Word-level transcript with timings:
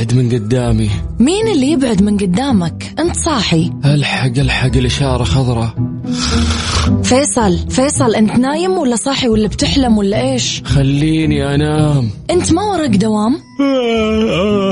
ابعد 0.00 0.14
من 0.14 0.32
قدامي. 0.32 0.90
مين 1.18 1.48
اللي 1.48 1.72
يبعد 1.72 2.02
من 2.02 2.16
قدامك؟ 2.16 2.94
انت 2.98 3.16
صاحي. 3.16 3.70
الحق 3.84 4.38
الحق 4.38 4.76
الإشارة 4.76 5.24
خضراء. 5.24 5.74
فيصل 7.10 7.58
فيصل 7.70 8.14
انت 8.14 8.36
نايم 8.36 8.78
ولا 8.78 8.96
صاحي 8.96 9.28
ولا 9.28 9.48
بتحلم 9.48 9.98
ولا 9.98 10.20
إيش؟ 10.32 10.62
خليني 10.64 11.54
انام. 11.54 12.10
انت 12.30 12.52
ما 12.52 12.62
وراك 12.62 12.90
دوام؟ 12.90 13.40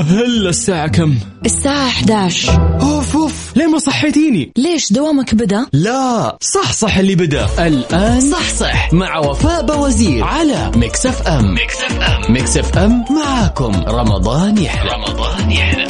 هلا 0.09 0.49
الساعة 0.49 0.87
كم؟ 0.87 1.15
الساعة 1.45 1.87
11 1.87 2.79
أوف 2.81 3.15
أوف. 3.15 3.51
ليه 3.57 3.67
ما 3.67 3.79
صحيتيني؟ 3.79 4.51
ليش 4.57 4.93
دوامك 4.93 5.35
بدا؟ 5.35 5.65
لا 5.73 6.37
صح 6.41 6.71
صح 6.73 6.97
اللي 6.97 7.15
بدا. 7.15 7.47
الآن 7.67 8.21
صح 8.21 8.49
صح. 8.49 8.93
مع 8.93 9.17
وفاء 9.17 9.65
بوزير 9.65 10.23
على 10.23 10.71
Mix 10.75 11.05
FM. 11.05 11.53
Mix 11.53 11.75
FM. 11.83 12.33
Mix 12.33 12.57
FM 12.57 13.05
معاكم. 13.09 13.71
رمضان 13.87 14.57
يحلى. 14.57 14.91
رمضان 14.91 15.51
يحلى. 15.51 15.87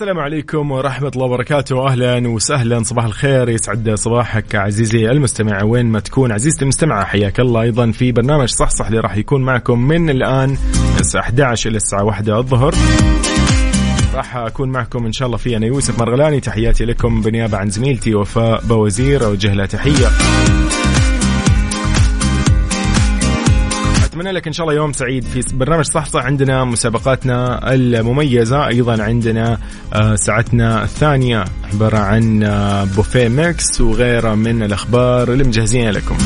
السلام 0.00 0.18
عليكم 0.18 0.70
ورحمة 0.70 1.08
الله 1.08 1.26
وبركاته. 1.26 1.86
أهلا 1.86 2.28
وسهلا. 2.28 2.82
صباح 2.82 3.04
الخير. 3.04 3.48
يسعد 3.48 3.94
صباحك 3.94 4.54
عزيزي 4.54 5.10
المستمع. 5.10 5.62
وين 5.62 5.86
ما 5.86 6.00
تكون 6.00 6.32
عزيزتي 6.32 6.62
المستمعة 6.62 7.04
حياك 7.04 7.40
الله 7.40 7.62
أيضا 7.62 7.90
في 7.90 8.12
برنامج 8.12 8.48
صح 8.48 8.70
صح 8.70 8.86
اللي 8.86 9.00
راح 9.00 9.16
يكون 9.16 9.42
معكم 9.42 9.88
من 9.88 10.10
الآن 10.10 10.56
الساعة 11.00 11.22
11 11.22 11.70
إلى 11.70 11.76
الساعة 11.76 12.04
1 12.04 12.28
الظهر. 12.28 12.74
راح 14.14 14.36
أكون 14.36 14.68
معكم 14.68 15.06
إن 15.06 15.12
شاء 15.12 15.26
الله 15.26 15.38
في 15.38 15.56
أنا 15.56 15.66
يوسف 15.66 15.98
مرغلاني. 15.98 16.40
تحياتي 16.40 16.84
لكم 16.84 17.20
بنيابة 17.20 17.58
عن 17.58 17.70
زميلتي 17.70 18.14
وفاء 18.14 18.66
بوزير. 18.66 19.24
أوجه 19.24 19.54
لها 19.54 19.66
تحية. 19.66 20.08
اتمنى 24.20 24.34
لك 24.34 24.46
إن 24.46 24.52
شاء 24.52 24.66
الله 24.66 24.76
يوم 24.76 24.92
سعيد. 24.92 25.24
في 25.24 25.42
برنامج 25.52 25.84
صح 25.84 26.06
صح 26.06 26.24
عندنا 26.24 26.64
مسابقاتنا 26.64 27.72
المميزة 27.74 28.66
أيضا 28.66 29.02
عندنا 29.02 29.58
آه، 29.94 30.14
ساعتنا 30.14 30.84
الثانية 30.84 31.44
عبارة 31.72 31.98
عن 31.98 32.42
آه، 32.42 32.84
بوفيه 32.84 33.28
ميكس 33.28 33.80
وغيره 33.80 34.34
من 34.34 34.62
الأخبار 34.62 35.32
اللي 35.32 35.44
مجهزينها 35.44 35.92
لكم. 35.92 36.16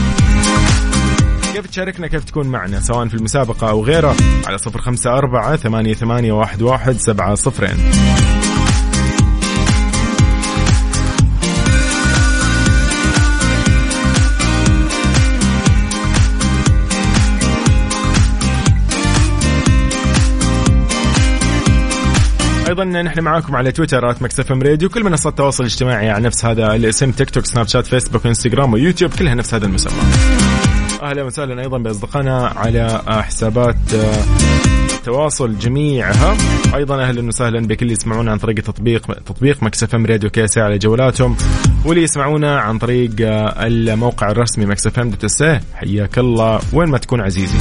كيف 1.55 1.67
تشاركنا؟ 1.67 2.06
كيف 2.06 2.25
تكون 2.25 2.47
معنا؟ 2.47 2.81
سواء 2.81 3.09
في 3.09 3.15
المسابقة 3.15 3.70
أو 3.70 3.84
غيره 3.84 4.17
على 4.47 4.59
صفر 4.59 4.81
خمسة 4.81 5.11
أربعة 5.19 5.56
ثمانية, 5.56 5.95
ثمانية 5.95 6.33
واحد, 6.33 6.62
واحد 6.62 6.97
سبعة 6.97 7.34
صفرين. 7.34 7.77
أيضا 22.75 22.84
نحن 22.84 23.20
معاكم 23.20 23.56
على 23.56 23.72
تويتر 23.72 24.11
at 24.11 24.23
Mix 24.23 24.53
FM 24.53 24.62
Radio 24.62 24.89
كل 24.89 25.05
منصات 25.05 25.33
التواصل 25.33 25.64
الاجتماعي 25.64 26.11
على 26.11 26.25
نفس 26.25 26.44
هذا 26.44 26.75
الاسم 26.75 27.11
تيك 27.11 27.31
توك 27.31 27.47
سناب 27.47 27.69
شات 27.69 27.86
فيسبوك 27.86 28.27
إنستغرام 28.27 28.72
ويوتيوب 28.72 29.14
كلها 29.14 29.34
نفس 29.34 29.55
هذا 29.55 29.66
المسمى. 29.66 29.92
أهلا 31.03 31.22
وسهلا 31.22 31.62
أيضا 31.62 31.78
بأصدقائنا 31.78 32.53
على 32.56 33.03
حسابات 33.08 33.77
التواصل 34.94 35.58
جميعها. 35.58 36.36
أيضا 36.75 37.03
أهلا 37.03 37.28
وسهلا 37.28 37.66
بكل 37.66 37.83
اللي 37.83 37.92
يسمعونا 37.92 38.31
عن 38.33 38.39
طريق 38.39 38.55
تطبيق 38.55 39.12
تطبيق 39.12 39.62
Mix 39.62 39.95
FM 39.95 40.06
Radio 40.06 40.31
KSA 40.31 40.61
على 40.61 40.78
جوالاتهم 40.78 41.36
واللي 41.84 42.03
يسمعونا 42.03 42.61
عن 42.61 42.78
طريق 42.78 43.11
الموقع 43.20 44.31
الرسمي 44.31 44.66
Mix 44.66 44.99
FM 44.99 45.10
dot 45.10 45.43
حياك 45.75 46.19
الله 46.19 46.60
وين 46.72 46.88
ما 46.88 46.99
تكون 46.99 47.20
عزيزي. 47.20 47.59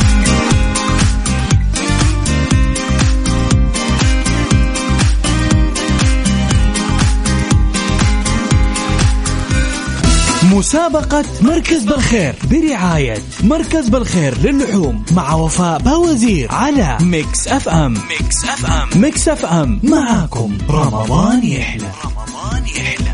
مسابقة 10.54 11.26
مركز 11.42 11.84
بالخير 11.84 12.36
برعاية 12.52 13.18
مركز 13.44 13.90
بالخير 13.90 14.34
للحوم 14.44 15.06
مع 15.12 15.34
وفاء 15.34 15.80
باوزير 15.80 16.52
على 16.52 16.98
Mix 17.02 17.48
FM. 17.48 17.94
Mix 17.94 18.44
FM. 18.44 19.02
Mix 19.02 19.28
FM. 19.30 19.80
معاكم. 19.84 20.58
رمضان 20.70 21.44
يحلى. 21.44 21.88
رمضان 22.06 22.64
يحلى. 22.68 23.14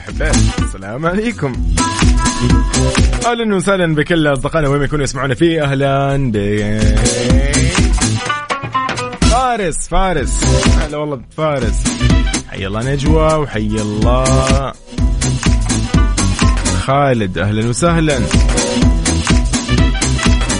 حبيت 0.00 0.36
السلام 0.62 1.06
عليكم. 1.06 1.52
أهلا 3.26 3.56
وسهلا 3.56 3.94
بكل 3.94 4.32
أصدقائنا 4.32 4.68
وين 4.68 4.82
يكونوا 4.82 5.04
يسمعونا 5.04 5.34
فيه 5.34 5.64
أهلا 5.64 6.16
ب 6.32 6.36
فارس 9.44 9.88
فارس. 9.88 10.44
هلا 10.80 10.96
والله 10.96 11.16
بفارس. 11.16 11.84
حي 12.50 12.66
الله 12.66 12.92
نجوى 12.92 13.34
وحي 13.34 13.58
الله. 13.58 14.72
خالد 16.80 17.38
أهلا 17.38 17.68
وسهلا. 17.68 18.20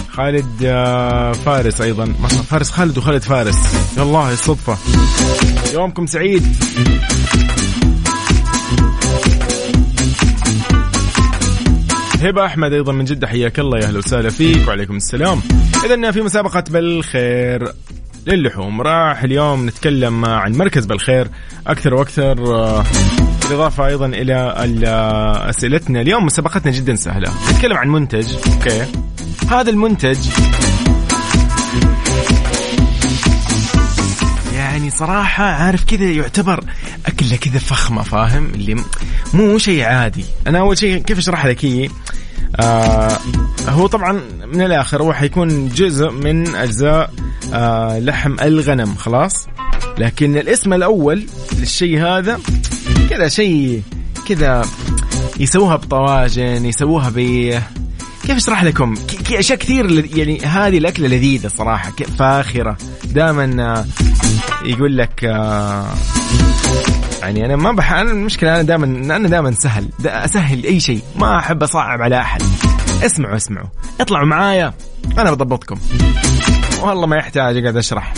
خالد 0.09 0.47
آه، 0.65 1.33
فارس 1.33 1.81
أيضا. 1.81 2.13
فارس 2.51 2.71
خالد 2.71 2.99
وخالد 2.99 3.23
فارس. 3.23 3.57
يا 3.97 4.03
الله 4.03 4.33
الصدفه 4.33 4.79
يومكم 5.75 6.07
سعيد. 6.07 6.57
هبة 12.23 12.47
أحمد 12.47 12.73
أيضا 12.73 12.93
من 12.93 13.05
جدة 13.05 13.27
حياك 13.27 13.59
الله 13.59 13.79
يا 13.79 13.85
أهلا 13.85 13.99
وسهلا 13.99 14.31
فيك 14.31 14.69
وعليكم 14.69 14.97
السلام. 14.97 15.41
اذا 15.85 16.11
في 16.11 16.23
مسابقة 16.23 16.65
بالخير. 16.71 17.73
للحوم. 18.27 18.81
راح 18.81 19.23
اليوم 19.23 19.67
نتكلم 19.67 20.25
عن 20.25 20.53
مركز 20.53 20.87
بالخير 20.87 21.29
أكثر 21.67 21.95
وأكثر 21.95 22.55
آه، 22.55 22.85
بالإضافة 23.43 23.87
أيضا 23.87 24.07
إلى 24.07 24.35
آه، 24.87 25.51
أسئلتنا. 25.51 26.01
اليوم 26.01 26.27
مسابقتنا 26.27 26.73
جدا 26.73 26.95
سهلة. 26.95 27.33
نتكلم 27.53 27.77
عن 27.77 27.89
منتج. 27.89 28.35
أوكي. 28.53 28.87
هذا 29.51 29.71
المنتج 29.71 30.19
يعني 34.55 34.91
صراحة 34.91 35.45
عارف 35.45 35.85
كذا 35.85 36.05
يعتبر 36.05 36.65
أكلة 37.07 37.37
كذا 37.37 37.59
فخمة 37.59 38.03
فاهم؟ 38.03 38.47
اللي 38.47 38.77
مو 39.35 39.59
شيء 39.59 39.85
عادي. 39.85 40.25
أنا 40.47 40.59
أول 40.59 40.79
شيء 40.79 41.03
كيف 41.03 41.19
أشرح 41.19 41.47
لك 41.47 41.65
هي؟ 41.65 41.89
آه 42.61 43.19
هو 43.69 43.87
طبعا 43.87 44.21
من 44.47 44.63
الآخر 44.63 45.03
هو 45.03 45.13
حيكون 45.13 45.69
جزء 45.69 46.11
من 46.11 46.55
أجزاء 46.55 47.11
آه 47.55 47.99
لحم 47.99 48.37
الغنم 48.41 48.95
خلاص؟ 48.95 49.49
لكن 49.99 50.37
الاسم 50.37 50.73
الأول 50.73 51.27
للشيء 51.59 52.01
هذا 52.01 52.41
كذا 53.11 53.29
شيء 53.29 53.83
كذا 54.29 54.65
يسووها 55.41 55.77
بطواجن 55.77 56.67
يسووها 56.67 57.13
ب 57.15 57.19
كيف 58.27 58.37
أشرح 58.37 58.65
لكم؟ 58.65 58.95
أشياء 59.33 59.59
كثير 59.59 60.09
يعني 60.17 60.41
هذه 60.41 60.79
الأكلة 60.79 61.09
لذيذة 61.09 61.49
صراحة 61.49 61.93
فاخرة. 62.19 62.77
دائما 63.05 63.63
آه، 63.63 63.85
يقول 64.65 64.97
لك 64.99 65.25
آه، 65.25 65.87
يعني 67.21 67.47
أنا 67.47 67.57
ما 67.57 67.73
بح 67.73 67.93
أنا 67.93 68.11
المشكلة 68.11 68.55
أنا 68.55 68.63
دائما 68.63 69.17
أنا 69.17 69.29
دائما 69.29 69.53
سهل 69.53 69.89
دا 69.99 70.25
أسهل 70.25 70.65
أي 70.65 70.81
شيء. 70.81 71.01
ما 71.17 71.39
أحب 71.39 71.63
أصعب 71.63 72.03
على 72.03 72.21
أحد. 72.21 72.43
اسمعوا 73.03 73.37
اسمعوا. 73.37 73.69
اطلعوا 74.01 74.27
معايا 74.27 74.75
أنا 75.19 75.31
بضبطكم. 75.31 75.77
والله 76.85 77.07
ما 77.07 77.17
يحتاج 77.17 77.57
أقعد 77.57 77.77
أشرح. 77.77 78.15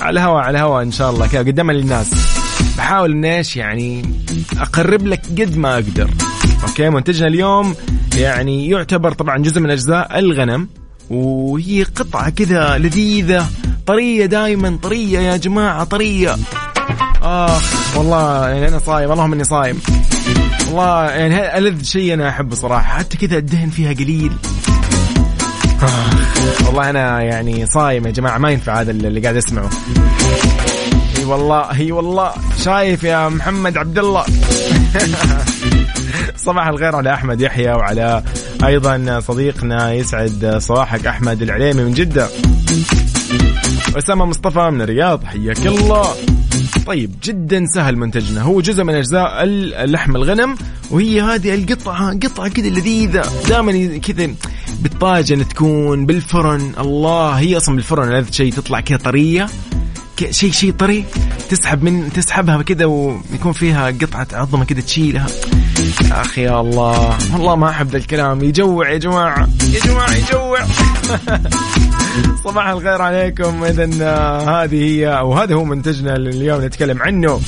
على 0.00 0.20
الهواء 0.20 0.42
على 0.42 0.58
الهواء 0.58 0.82
إن 0.82 0.92
شاء 0.92 1.10
الله. 1.10 1.26
كذا 1.26 1.40
قدام 1.40 1.70
للناس. 1.70 2.10
بحاول 2.78 3.12
ان 3.12 3.24
إيش 3.24 3.56
يعني 3.56 4.04
أقرب 4.58 5.06
لك 5.06 5.22
قد 5.38 5.56
ما 5.56 5.74
أقدر. 5.74 6.10
أوكي؟ 6.68 6.90
منتجنا 6.90 7.28
اليوم 7.28 7.74
يعني 8.16 8.68
يعتبر 8.68 9.12
طبعا 9.12 9.38
جزء 9.38 9.60
من 9.60 9.70
أجزاء 9.70 10.18
الغنم 10.18 10.68
وهي 11.10 11.82
قطعة 11.82 12.30
كذا 12.30 12.78
لذيذة 12.78 13.46
طرية 13.86 14.26
دائما 14.26 14.78
طرية 14.82 15.18
يا 15.18 15.36
جماعة 15.36 15.84
طرية. 15.84 16.36
اخ 17.22 17.96
والله 17.96 18.48
يعني 18.48 18.68
أنا 18.68 18.78
صايم 18.78 19.12
اللهم 19.12 19.32
إني 19.32 19.44
صايم. 19.44 19.80
والله 20.66 21.10
يعني 21.10 21.58
ألذ 21.58 21.82
شيء 21.82 22.14
أنا 22.14 22.28
أحبه 22.28 22.54
صراحة. 22.56 22.98
حتى 22.98 23.16
كذا 23.16 23.38
الدهن 23.38 23.70
فيها 23.70 23.92
قليل. 23.92 24.32
آه. 25.82 26.25
والله 26.66 26.90
أنا 26.90 27.22
يعني 27.22 27.66
صايم 27.66 28.06
يا 28.06 28.10
جماعة 28.10 28.38
ما 28.38 28.50
ينفع 28.50 28.80
هذا 28.80 28.90
اللي 28.90 29.20
قاعد 29.20 29.36
أسمعه. 29.36 29.70
اي 31.18 31.24
والله 31.24 31.78
اي 31.78 31.92
والله 31.92 32.32
شايف 32.64 33.04
يا 33.04 33.28
محمد 33.28 33.76
عبد 33.76 33.98
الله 33.98 34.24
صباح 36.46 36.68
الخير 36.68 36.96
على 36.96 37.14
أحمد 37.14 37.40
يحيى 37.40 37.72
وعلى 37.72 38.22
أيضا 38.64 39.20
صديقنا 39.20 39.92
يسعد 39.92 40.56
صباحك 40.58 41.06
أحمد 41.06 41.42
العليمي 41.42 41.82
من 41.82 41.94
جدة. 41.94 42.28
أسامة 43.98 44.24
مصطفى 44.24 44.70
من 44.70 44.80
الرياض 44.80 45.24
حياك 45.24 45.66
الله. 45.66 46.14
طيب 46.86 47.10
جدا 47.22 47.64
سهل 47.74 47.96
منتجنا. 47.96 48.42
هو 48.42 48.60
جزء 48.60 48.84
من 48.84 48.94
أجزاء 48.94 49.44
اللحم 49.44 50.16
الغنم 50.16 50.56
وهي 50.90 51.20
هذه 51.20 51.54
القطعة 51.54 52.10
قطعة 52.10 52.48
كذا 52.48 52.68
لذيذة. 52.68 53.22
دائما 53.48 53.98
كذا 53.98 54.30
بالطاجن 54.88 55.48
تكون 55.48 56.06
بالفرن. 56.06 56.72
الله 56.78 57.30
هي 57.30 57.56
أصلا 57.56 57.74
بالفرن 57.76 58.12
هذا 58.12 58.30
شيء 58.30 58.52
تطلع 58.52 58.80
كذا 58.80 58.98
طرية. 58.98 59.46
شيء 60.30 60.52
شيء 60.52 60.72
طري. 60.72 61.04
تسحب 61.50 61.82
من 61.82 62.12
تسحبها 62.12 62.62
كذا 62.62 62.84
ويكون 62.84 63.52
فيها 63.52 63.90
قطعة 63.90 64.26
عظمة 64.32 64.64
كذا 64.64 64.80
تشيلها. 64.80 65.26
يا 66.04 66.20
أخي 66.20 66.42
يا 66.42 66.60
الله. 66.60 67.18
والله 67.32 67.56
ما 67.56 67.70
أحب 67.70 67.94
الكلام. 67.96 68.44
يجوع 68.44 68.90
يا 68.90 68.98
جماعة. 68.98 69.48
يا 69.72 69.80
جماعة 69.80 70.14
يجوع. 70.14 70.58
صباح 72.44 72.68
الخير 72.68 73.02
عليكم. 73.02 73.64
إذا 73.64 73.90
آه، 74.02 74.64
هذه 74.64 74.82
هي 74.82 75.18
أو 75.18 75.34
هذا 75.34 75.54
هو 75.54 75.64
منتجنا 75.64 76.16
اليوم 76.16 76.64
نتكلم 76.64 77.02
عنه. 77.02 77.40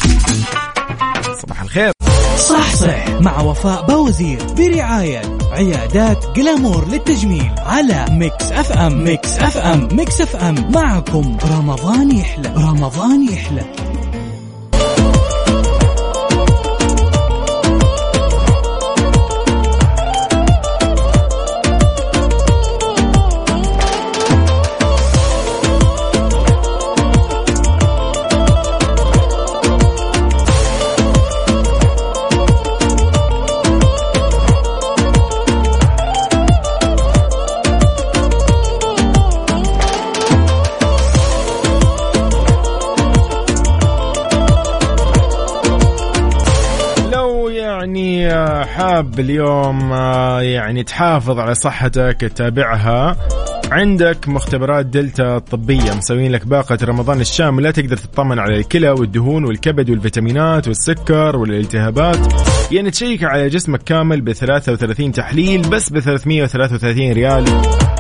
صباح 1.43 1.63
الخير. 1.63 1.93
صح 2.37 2.75
صح. 2.75 3.09
مع 3.21 3.41
وفاء 3.41 3.87
بوزير 3.87 4.39
برعاية 4.57 5.38
عيادات 5.59 6.37
Glamour 6.37 6.89
للتجميل 6.89 7.51
على 7.59 8.07
Mix 8.11 8.53
FM. 8.53 9.05
Mix 9.05 9.39
FM. 9.39 9.89
Mix 9.93 10.21
FM. 10.21 10.73
معكم. 10.75 11.37
رمضان 11.53 12.17
يحلى. 12.17 12.49
رمضان 12.57 13.29
يحلى. 13.29 13.88
حاب 48.99 49.21
اليوم 49.21 49.93
آه، 49.93 50.43
يعني 50.43 50.83
تحافظ 50.83 51.39
على 51.39 51.55
صحتك 51.55 52.17
تتابعها. 52.21 53.17
عندك 53.71 54.29
مختبرات 54.29 54.87
دلتا 54.87 55.37
الطبية 55.37 55.95
مسوين 55.97 56.33
لك 56.33 56.47
باقة 56.47 56.79
رمضان 56.85 57.21
الشاملة 57.21 57.71
تقدر 57.71 57.97
تطمن 57.97 58.39
على 58.39 58.57
الكلى 58.57 58.91
والدهون 58.91 59.45
والكبد 59.45 59.91
والفيتامينات 59.91 60.69
والسكر 60.69 61.37
والالتهابات. 61.37 62.19
يعني 62.73 62.91
تشيك 62.91 63.25
على 63.25 63.49
جسمك 63.49 63.83
كامل 63.83 64.21
ب 64.21 64.33
33 64.33 65.13
تحليل 65.13 65.61
بس 65.61 65.93
ب 65.93 65.99
333 65.99 67.13
ريال. 67.13 67.45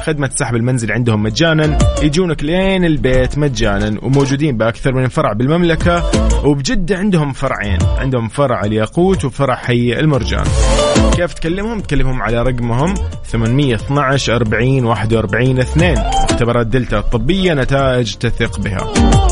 خدمة 0.01 0.27
السحب 0.27 0.55
المنزلي 0.55 0.93
عندهم 0.93 1.23
مجانا. 1.23 1.79
يجونك 2.03 2.45
لين 2.45 2.85
البيت 2.85 3.39
مجانا. 3.39 4.01
وموجودين 4.03 4.57
بأكثر 4.57 4.95
من 4.95 5.09
فرع 5.09 5.33
بالمملكة. 5.33 6.03
وبجدة 6.45 6.97
عندهم 6.97 7.33
فرعين. 7.33 7.79
عندهم 7.99 8.29
فرع 8.29 8.65
الياقوت 8.65 9.25
وفرع 9.25 9.55
حي 9.55 9.93
المرجان. 9.93 10.45
كيف 11.17 11.33
تكلمهم؟ 11.33 11.81
تكلمهم 11.81 12.23
على 12.23 12.43
رقمهم 12.43 12.95
812 13.25 14.37
40 14.37 14.85
41 14.85 15.59
2 15.59 15.99
اختبارات 15.99 16.67
دلتا 16.67 16.99
الطبية 16.99 17.55
نتائج 17.55 18.15
تثق 18.15 18.61
بها. 18.61 19.28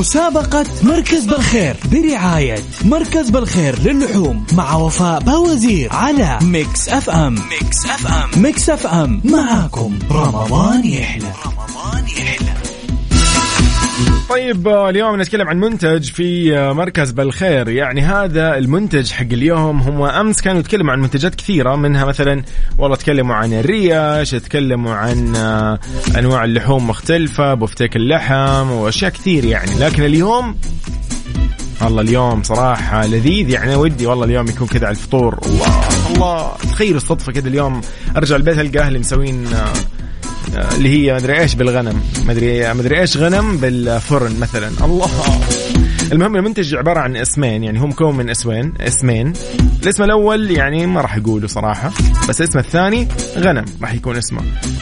مسابقة 0.00 0.66
مركز 0.82 1.24
بالخير 1.26 1.76
برعاية 1.92 2.58
مركز 2.84 3.30
بالخير 3.30 3.78
للحوم 3.78 4.46
مع 4.52 4.74
وفاء 4.76 5.20
باوزير 5.20 5.92
على 5.92 6.38
Mix 6.42 6.88
FM. 6.88 7.34
Mix 7.34 7.86
FM. 7.86 8.42
Mix 8.42 8.70
FM. 8.70 9.20
معاكم. 9.24 9.98
رمضان 10.10 10.84
يحلى. 10.86 11.24
رمضان 11.24 11.26
يحلى 11.26 11.32
طيب 14.30 14.68
اليوم 14.68 15.20
نتكلم 15.20 15.48
عن 15.48 15.60
منتج 15.60 16.10
في 16.10 16.52
مركز 16.72 17.10
بالخير. 17.10 17.68
يعني 17.68 18.00
هذا 18.00 18.58
المنتج 18.58 19.10
حق 19.10 19.26
اليوم 19.32 19.80
هم 19.80 20.02
أمس 20.02 20.40
كانوا 20.40 20.60
يتكلموا 20.60 20.92
عن 20.92 21.00
منتجات 21.00 21.34
كثيرة 21.34 21.76
منها 21.76 22.04
مثلا 22.04 22.42
والله 22.78 22.96
تكلموا 22.96 23.34
عن 23.34 23.52
الريش 23.52 24.30
تكلموا 24.30 24.94
عن 24.94 25.36
أنواع 26.18 26.44
اللحوم 26.44 26.88
مختلفة 26.88 27.54
بفتيك 27.54 27.96
اللحم 27.96 28.70
وأشياء 28.70 29.10
كثير 29.10 29.44
يعني. 29.44 29.70
لكن 29.80 30.02
اليوم 30.02 30.56
والله 31.82 32.02
اليوم 32.02 32.42
صراحة 32.42 33.06
لذيذ. 33.06 33.50
يعني 33.50 33.76
ودي 33.76 34.06
والله 34.06 34.24
اليوم 34.24 34.48
يكون 34.48 34.66
كذا 34.66 34.86
على 34.86 34.96
الفطور. 34.96 35.38
الله 35.46 35.88
الله 36.14 36.56
تخيل 36.56 36.96
الصدفة 36.96 37.32
كذا 37.32 37.48
اليوم 37.48 37.80
أرجع 38.16 38.36
البيت 38.36 38.58
ألقى 38.58 38.78
أهلي 38.78 38.98
مسوين 38.98 39.46
اللي 40.76 40.88
هي 40.88 41.14
مدري 41.14 41.40
إيش 41.40 41.54
بالغنم. 41.54 42.02
مدري 42.26 42.74
مدري 42.74 43.00
إيش 43.00 43.16
غنم 43.16 43.56
بالفرن 43.56 44.40
مثلا. 44.40 44.70
الله. 44.84 45.10
المهم 46.12 46.36
المنتج 46.36 46.74
عبارة 46.74 47.00
عن 47.00 47.16
اسمين 47.16 47.64
يعني 47.64 47.80
هو 47.80 47.86
مكون 47.86 48.16
من 48.16 48.30
اسمين 48.30 48.72
اسمين. 48.80 49.32
الاسم 49.82 50.02
الأول 50.02 50.50
يعني 50.50 50.86
ما 50.86 51.00
راح 51.00 51.16
أقوله 51.16 51.46
صراحة 51.46 51.92
بس 52.28 52.40
الاسم 52.40 52.58
الثاني 52.58 53.08
غنم 53.38 53.64
راح 53.82 53.94
يكون 53.94 54.16
اسمه. 54.16 54.40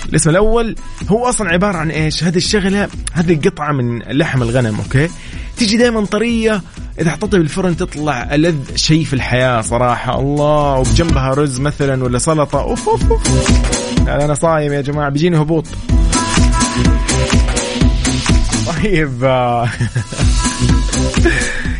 الاسم 0.08 0.30
الأول 0.30 0.76
هو 1.08 1.28
أصلا 1.28 1.48
عبارة 1.48 1.76
عن 1.76 1.90
إيش؟ 1.90 2.24
هذه 2.24 2.36
الشغلة 2.36 2.88
هذه 3.12 3.40
قطعة 3.44 3.72
من 3.72 3.98
لحم 3.98 4.42
الغنم 4.42 4.76
أوكي؟ 4.76 5.08
تيجي 5.56 5.76
دائما 5.76 6.04
طرية 6.04 6.62
إذا 7.00 7.10
حطيتها 7.10 7.38
بالفرن 7.38 7.76
تطلع 7.76 8.34
ألذ 8.34 8.76
شيء 8.76 9.04
في 9.04 9.12
الحياة 9.12 9.60
صراحة. 9.60 10.20
الله 10.20 10.78
وبجنبها 10.78 11.30
رز 11.30 11.60
مثلا 11.60 12.04
ولا 12.04 12.18
سلطة. 12.18 12.60
أوف 12.60 12.88
أوف, 12.88 13.10
أوف. 13.10 13.22
يعني 14.06 14.24
أنا 14.24 14.34
صايم 14.34 14.72
يا 14.72 14.80
جماعة 14.80 15.10
بيجيني 15.10 15.38
هبوط. 15.40 15.64
طيب. 18.82 19.22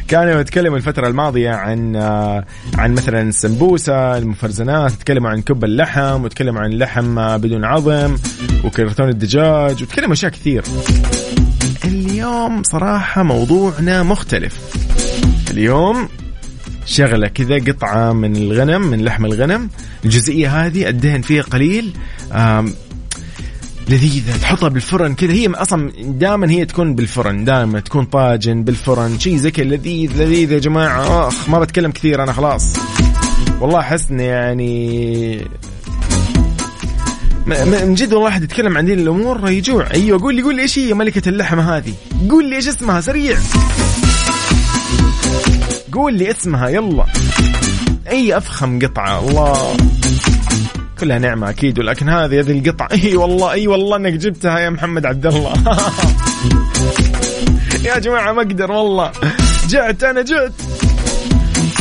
كانوا 0.09 0.41
يتكلموا 0.41 0.77
الفترة 0.77 1.09
الماضية 1.09 1.51
عن 1.51 1.97
عن 2.79 2.95
مثلا 2.95 3.23
السمبوسة 3.23 4.19
المفرزنات 4.19 4.93
تكلموا 4.93 5.31
عن 5.31 5.43
كب 5.43 5.65
اللحم 5.65 6.25
وتكلموا 6.25 6.61
عن 6.61 6.73
اللحم 6.73 7.39
بدون 7.39 7.65
عظم 7.65 8.17
وكرتون 8.65 9.09
الدجاج 9.09 9.83
وتكلموا 9.83 10.13
أشياء 10.13 10.33
كثير. 10.33 10.65
اليوم 11.85 12.63
صراحة 12.63 13.23
موضوعنا 13.23 14.03
مختلف. 14.03 14.78
اليوم. 15.51 16.09
شغلة 16.87 17.29
كذا 17.29 17.59
قطعة 17.59 18.13
من 18.13 18.37
الغنم 18.37 18.83
من 18.83 19.05
لحم 19.05 19.25
الغنم. 19.25 19.71
الجزئية 20.05 20.67
هذه 20.67 20.89
الدهن 20.89 21.23
فيها 21.23 21.43
قليل. 21.43 21.93
لذيذة. 23.89 24.37
تحطها 24.37 24.69
بالفرن 24.69 25.15
كذا. 25.15 25.33
هي 25.33 25.47
أصلا 25.47 25.93
دائما 25.99 26.51
هي 26.51 26.65
تكون 26.65 26.95
بالفرن. 26.95 27.45
دائما 27.45 27.81
تكون 27.81 28.05
طاجن 28.05 28.65
بالفرن. 28.65 29.19
شيء 29.19 29.37
زي 29.37 29.51
كذا. 29.51 29.65
لذيذ 29.65 30.23
لذيذ 30.23 30.53
يا 30.53 30.59
جماعة. 30.59 31.29
أخ 31.29 31.49
ما 31.49 31.59
بتكلم 31.59 31.91
كثير 31.91 32.23
أنا 32.23 32.33
خلاص. 32.33 32.77
والله 33.61 33.81
أحس 33.81 34.11
يعني 34.11 35.49
من 37.47 37.95
جد 37.95 38.13
والله 38.13 38.29
أحد 38.29 38.43
يتكلم 38.43 38.79
عن 38.79 38.89
الأمور. 38.89 39.51
يجوع. 39.51 39.91
أيوه 39.95 40.21
قول 40.21 40.35
لي 40.35 40.43
قول 40.43 40.57
لي 40.57 40.63
إيش 40.63 40.79
هي 40.79 40.95
ملكة 40.95 41.29
اللحمة 41.29 41.77
هذه؟ 41.77 41.93
قول 42.31 42.51
لي 42.51 42.57
إيش 42.57 42.69
اسمها 42.69 43.01
سريع. 43.01 43.39
قول 45.93 46.15
لي 46.15 46.31
اسمها 46.31 46.69
يلا. 46.69 47.05
أي 48.09 48.37
أفخم 48.37 48.79
قطعة؟ 48.79 49.29
الله. 49.29 49.77
كلها 51.01 51.19
نعمة 51.19 51.51
أكيد 51.51 51.79
ولكن 51.79 52.09
هذه 52.09 52.41
هذه 52.41 52.59
القطعة. 52.59 52.89
إي 52.93 53.17
والله 53.17 53.53
إي 53.53 53.67
والله 53.67 53.97
إنك 53.97 54.13
جبتها 54.13 54.59
يا 54.59 54.71
محمد 54.71 55.07
عبد 55.07 55.27
الله. 55.27 55.53
يا 57.85 57.99
جماعة 57.99 58.33
ما 58.33 58.43
أقدر 58.43 58.73
والله. 58.73 59.13
جعت 59.69 60.05
أنا 60.05 60.23
جعت. 60.23 60.53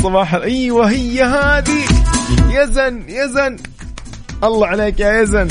صباح 0.04 0.34
أيوه 0.34 0.90
هي 0.90 1.24
هذه. 1.24 1.84
يزن 2.50 3.04
يزن. 3.10 3.58
الله 4.44 4.68
عليك 4.68 5.00
يا 5.00 5.22
يزن. 5.22 5.48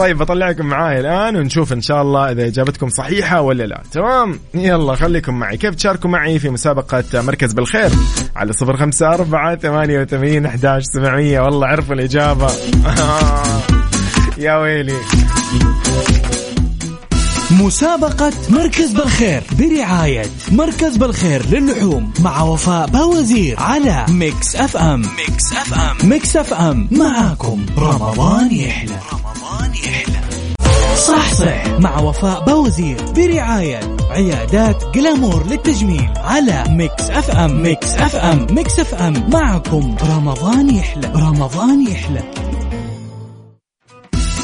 طيب 0.00 0.18
بطلعكم 0.18 0.66
معاي 0.66 1.00
الآن 1.00 1.36
ونشوف 1.36 1.72
إن 1.72 1.80
شاء 1.80 2.02
الله 2.02 2.30
إذا 2.30 2.46
إجابتكم 2.46 2.88
صحيحة 2.88 3.40
ولا 3.40 3.64
لا. 3.64 3.82
تمام؟ 3.92 4.40
يلا 4.54 4.94
خليكم 4.94 5.34
معي. 5.34 5.56
كيف 5.56 5.74
تشاركوا 5.74 6.10
معي 6.10 6.38
في 6.38 6.50
مسابقة 6.50 7.04
مركز 7.14 7.52
بالخير؟ 7.52 7.90
على 8.36 8.52
صفر 8.52 8.76
خمسة 8.76 9.08
أربعة 9.08 9.56
ثمانية 9.56 10.00
وثمانين 10.00 10.46
أحداش 10.46 10.82
سبعمية. 10.84 11.40
والله 11.40 11.66
عرفوا 11.66 11.94
الإجابة. 11.94 12.46
يا 14.38 14.56
ويلي. 14.56 14.96
مسابقة 17.50 18.32
مركز 18.50 18.92
بالخير 18.92 19.42
برعاية 19.58 20.26
مركز 20.52 20.96
بالخير 20.96 21.46
للحوم 21.46 22.12
مع 22.20 22.42
وفاء 22.42 22.86
باوزير 22.86 23.60
على 23.60 24.06
Mix 24.08 24.56
FM. 24.56 25.00
Mix 25.00 25.52
FM. 25.52 26.08
Mix 26.08 26.36
FM. 26.36 26.88
معاكم. 26.90 27.66
رمضان 27.78 28.52
يحلى. 28.52 28.98
رمضان 29.12 29.29
يحلى. 29.58 30.20
صح 30.96 31.32
صح 31.32 31.66
مع 31.78 31.98
وفاء 32.00 32.44
باوزير 32.44 32.96
برعاية 33.16 33.96
عيادات 34.10 34.84
Glamour 34.94 35.46
للتجميل 35.46 36.08
على 36.16 36.64
Mix 36.68 37.10
FM. 37.10 37.62
Mix 37.62 37.94
FM. 37.94 38.46
Mix 38.50 38.80
FM. 38.80 39.30
معكم 39.32 39.96
رمضان 40.10 40.74
يحلى. 40.74 41.12
رمضان 41.16 41.86
يحلى. 41.88 42.22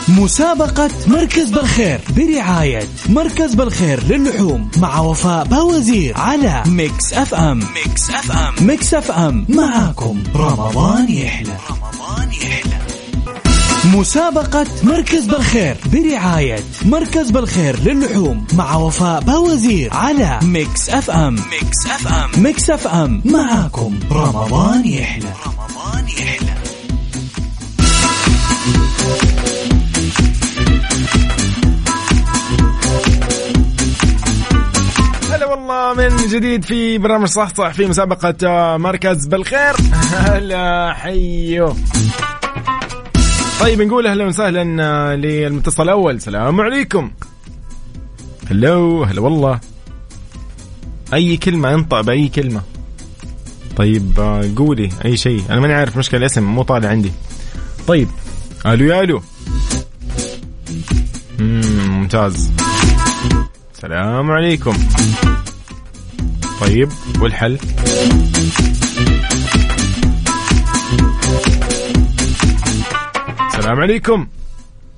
مسابقة 0.09 0.91
مركز 1.07 1.51
بالخير 1.51 2.01
برعاية 2.17 2.83
مركز 3.09 3.55
بالخير 3.55 4.03
للحوم 4.05 4.71
مع 4.77 5.01
وفاء 5.01 5.45
باوزير 5.45 6.17
على 6.19 6.63
Mix 6.67 7.13
FM. 7.13 7.59
Mix 7.59 8.11
FM. 8.11 8.67
Mix 8.67 8.95
FM. 8.95 9.47
معاكم 9.49 10.23
رمضان 10.37 11.11
يحلى. 11.11 11.57
رمضان 11.71 12.33
يحلى. 12.33 12.76
مسابقة 13.95 14.67
مركز 14.83 15.27
بالخير 15.27 15.77
برعاية 15.93 16.59
مركز 16.85 17.31
بالخير 17.31 17.77
للحوم 17.81 18.47
مع 18.53 18.77
وفاء 18.77 19.21
باوزير 19.21 19.95
على 19.95 20.41
Mix 20.43 20.91
FM. 20.91 21.35
Mix 21.35 21.87
FM. 21.87 22.43
Mix 22.43 22.71
FM. 22.71 23.23
معاكم. 23.25 23.99
رمضان 24.13 24.87
يحلى. 24.87 25.33
رمضان 25.47 26.09
يحلى. 26.09 26.57
هلا 35.33 35.47
والله 35.47 35.95
من 35.95 36.17
جديد 36.29 36.65
في 36.65 36.99
برنامج 36.99 37.29
صح 37.29 37.49
صح 37.55 37.71
في 37.73 37.87
مسابقة 37.87 38.35
آه، 38.45 38.77
مركز 38.77 39.27
بالخير. 39.27 39.75
هلا 40.27 40.93
حيو. 40.95 41.77
طيب 43.61 43.83
نقول 43.83 44.07
أهلا 44.07 44.25
وسهلا 44.27 44.85
آه، 44.85 45.15
للمتصل 45.15 45.83
الأول. 45.83 46.15
السلام 46.15 46.61
عليكم. 46.61 47.11
هلو 48.51 49.05
هلا 49.05 49.21
والله. 49.21 49.61
أي 51.15 51.37
كلمة 51.37 51.75
انطق 51.75 52.01
بأي 52.01 52.29
كلمة؟ 52.29 52.63
طيب 53.77 54.21
آه، 54.21 54.51
قولي 54.57 54.91
أي 55.05 55.17
شيء. 55.17 55.43
أنا 55.51 55.61
ماني 55.61 55.75
عارف 55.75 55.97
مشكلة 55.97 56.21
الاسم 56.21 56.43
مو 56.43 56.63
طالع 56.63 56.89
عندي. 56.89 57.13
طيب 57.87 58.09
ألو 58.67 58.85
يا 58.87 59.03
ألو. 59.03 59.23
مم، 61.39 61.61
ممتاز. 61.89 62.51
السلام 63.75 64.31
عليكم. 64.31 64.77
طيب 66.61 66.89
والحل؟ 67.21 67.59
السلام 73.67 73.83
عليكم. 73.83 74.27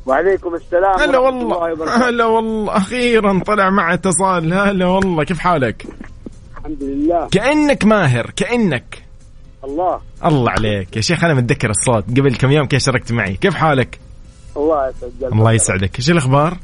وعليكم 0.07 0.55
السلام 0.55 1.01
هلا 1.01 1.19
والله. 1.19 2.09
هلا 2.09 2.25
والله. 2.25 2.77
أخيرا 2.77 3.41
طلع 3.47 3.71
مع 3.71 3.95
اتصال. 3.95 4.53
هلا 4.53 4.87
والله. 4.87 5.25
كيف 5.25 5.39
حالك؟ 5.39 5.87
الحمد 6.59 6.83
لله. 6.83 7.29
كأنك 7.29 7.85
ماهر. 7.85 8.31
كأنك. 8.37 9.03
الله. 9.65 10.01
الله 10.25 10.51
عليك. 10.51 10.97
يا 10.97 11.01
شيخ 11.01 11.25
أنا 11.25 11.35
متذكر 11.35 11.71
الصوت. 11.71 12.05
قبل 12.11 12.35
كم 12.35 12.51
يوم 12.51 12.67
كيف 12.67 12.83
شاركت 12.83 13.13
معي؟ 13.13 13.35
كيف 13.37 13.55
حالك؟ 13.55 13.99
الله 14.57 14.89
يسعد 14.89 15.13
قلبك 15.23 15.33
الله 15.33 15.53
يسعدك. 15.53 15.99
إيش 15.99 16.11
الأخبار؟ 16.11 16.57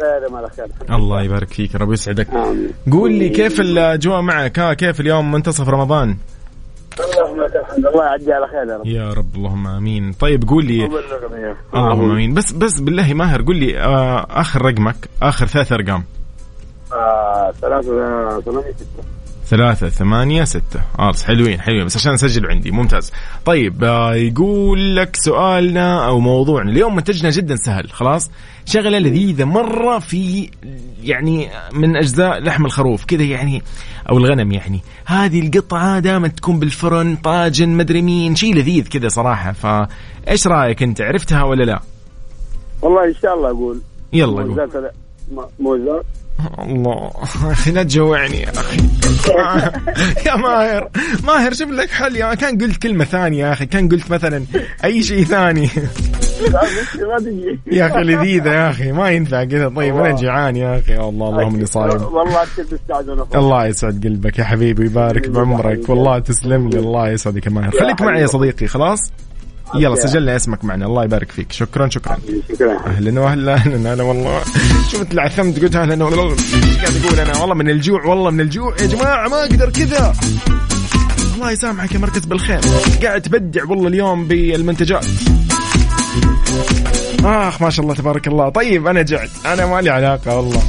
خير 0.00 0.32
ما 0.32 0.48
خير. 0.56 0.96
الله 0.96 1.22
يبارك 1.22 1.48
فيك 1.48 1.74
ربي 1.74 1.92
يسعدك. 1.92 2.30
آمين. 2.30 2.70
قول 2.92 3.12
لي 3.12 3.28
كيف 3.28 3.60
الأجواء 3.60 4.20
معك؟ 4.20 4.58
ها 4.58 4.74
كيف 4.74 5.00
اليوم؟ 5.00 5.32
منتصف 5.32 5.68
رمضان. 5.68 6.16
اللهم 7.00 7.40
لك 7.44 7.56
الحمد 7.56 7.86
الله 7.86 8.04
يعدي 8.04 8.32
على 8.32 8.46
خير 8.46 8.64
يا 8.68 8.76
رب. 8.76 8.86
يا 8.86 9.12
رب 9.12 9.34
اللهم 9.36 9.66
آمين. 9.66 10.12
طيب 10.12 10.48
قول 10.48 10.64
لي. 10.64 10.86
اللهم 11.74 12.10
آمين. 12.10 12.34
بس 12.34 12.52
بس 12.52 12.80
بالله 12.80 13.14
ماهر 13.14 13.42
قول 13.42 13.56
لي 13.56 13.78
آه 13.80 14.26
آخر 14.30 14.62
رقمك 14.62 14.96
آخر 15.22 15.46
ثلاث 15.46 15.72
أرقام. 15.72 16.04
آه، 16.92 17.52
ثلاثة 17.60 18.40
ثمانية 18.40 18.72
ستة. 18.72 19.02
ثلاثة 19.46 19.88
ثمانية 19.88 20.44
ستة. 20.44 20.80
آه 20.98 21.12
حلوين 21.26 21.60
حلوين 21.60 21.84
بس 21.84 21.96
عشان 21.96 22.12
أسجل 22.12 22.46
عندي. 22.46 22.70
ممتاز. 22.70 23.12
طيب 23.44 23.84
آه 23.84 24.14
يقول 24.14 24.96
لك 24.96 25.16
سؤالنا 25.16 26.06
أو 26.06 26.20
موضوعنا. 26.20 26.70
اليوم 26.70 26.96
منتجنا 26.96 27.30
جدا 27.30 27.56
سهل. 27.56 27.90
خلاص؟ 27.90 28.30
شغلة 28.64 28.98
لذيذة 28.98 29.44
مرة 29.44 29.98
في 29.98 30.50
يعني 31.02 31.48
من 31.72 31.96
أجزاء 31.96 32.38
لحم 32.38 32.66
الخروف. 32.66 33.04
كذا 33.04 33.22
يعني 33.22 33.62
أو 34.10 34.18
الغنم 34.18 34.52
يعني. 34.52 34.80
هذه 35.04 35.40
القطعة 35.46 35.98
دائما 35.98 36.28
تكون 36.28 36.58
بالفرن 36.58 37.16
طاجن 37.16 37.68
مدري 37.68 38.02
مين. 38.02 38.34
شيء 38.34 38.54
لذيذ 38.54 38.88
كذا 38.88 39.08
صراحة. 39.08 39.52
فايش 39.52 40.46
رأيك 40.46 40.82
أنت؟ 40.82 41.00
عرفتها 41.00 41.42
ولا 41.42 41.64
لا؟ 41.64 41.80
والله 42.82 43.04
إن 43.04 43.14
شاء 43.22 43.34
الله 43.34 43.50
أقول. 43.50 43.80
يلا 44.12 44.42
قول. 44.42 44.90
موزات. 45.58 46.04
الله. 46.58 47.10
أخي 47.50 47.70
لا 47.70 47.82
تجوعني 47.82 48.40
يا 48.40 48.50
أخي. 48.50 48.76
يا 50.26 50.36
ماهر. 50.36 50.88
ماهر 51.24 51.52
شوف 51.54 51.70
لك 51.70 51.90
حل. 51.90 52.16
يا 52.16 52.34
كان 52.34 52.58
قلت 52.58 52.82
كلمة 52.82 53.04
ثانية 53.04 53.46
يا 53.46 53.52
أخي. 53.52 53.66
كان 53.66 53.88
قلت 53.88 54.10
مثلا 54.10 54.44
أي 54.84 55.02
شيء 55.02 55.24
ثاني. 55.24 55.70
يا 57.72 57.86
أخي 57.86 58.00
لذيذة 58.00 58.50
يا 58.50 58.70
أخي. 58.70 58.92
ما 58.92 59.10
ينفع 59.10 59.44
كذا. 59.44 59.68
طيب 59.68 59.96
أنا 59.96 60.16
جيعان 60.16 60.56
يا 60.56 60.78
أخي. 60.78 60.92
يا 60.92 61.08
الله 61.08 61.28
اللهم 61.28 61.54
إني 61.54 61.66
صايم 61.66 61.88
والله. 61.90 62.08
الله 63.34 63.66
يسعد 63.66 64.04
قلبك 64.06 64.38
يا 64.38 64.44
حبيبي. 64.44 64.82
ويبارك 64.82 65.28
بعمرك. 65.28 65.88
والله 65.88 66.18
تسلم 66.18 66.68
لي. 66.68 66.78
الله 66.78 67.08
يسعدك 67.10 67.46
يا 67.46 67.50
ماهر. 67.50 67.70
خليك 67.70 68.02
معي 68.02 68.20
يا 68.20 68.26
صديقي. 68.26 68.66
خلاص؟ 68.66 68.98
يلا 69.74 69.96
سجلنا 69.96 70.36
اسمك 70.36 70.64
معنا. 70.64 70.86
الله 70.86 71.04
يبارك 71.04 71.30
فيك. 71.30 71.52
شكرا 71.52 71.88
شكرا. 71.88 72.18
شكرا 72.48 72.86
أهلا 72.86 73.20
وهلا 73.20 73.54
أهلا 73.54 73.92
أنا 73.92 74.02
والله. 74.02 74.40
شفت 74.92 75.12
العثمت 75.12 75.62
قلت 75.62 75.76
أهلا 75.76 76.04
وهلا 76.04 76.22
إيش 76.32 76.76
قاعد 76.76 77.04
أقول 77.04 77.20
أنا؟ 77.20 77.38
والله 77.38 77.54
من 77.54 77.70
الجوع 77.70 78.04
والله 78.04 78.30
من 78.30 78.40
الجوع. 78.40 78.76
يا 78.80 78.86
جماعة 78.86 79.28
ما 79.28 79.40
أقدر 79.40 79.70
كذا. 79.70 80.12
الله 81.34 81.50
يسامحك 81.50 81.92
يا 81.94 81.98
مركز 81.98 82.24
بالخير. 82.24 82.60
قاعد 83.02 83.22
تبدع 83.22 83.64
والله 83.64 83.88
اليوم 83.88 84.24
بالمنتجات. 84.28 85.06
آخ 87.24 87.62
ما 87.62 87.70
شاء 87.70 87.84
الله 87.84 87.94
تبارك 87.94 88.28
الله. 88.28 88.48
طيب 88.48 88.86
أنا 88.86 89.02
جعت. 89.02 89.30
أنا 89.46 89.66
ما 89.66 89.80
لي 89.80 89.90
علاقة 89.90 90.36
والله. 90.36 90.62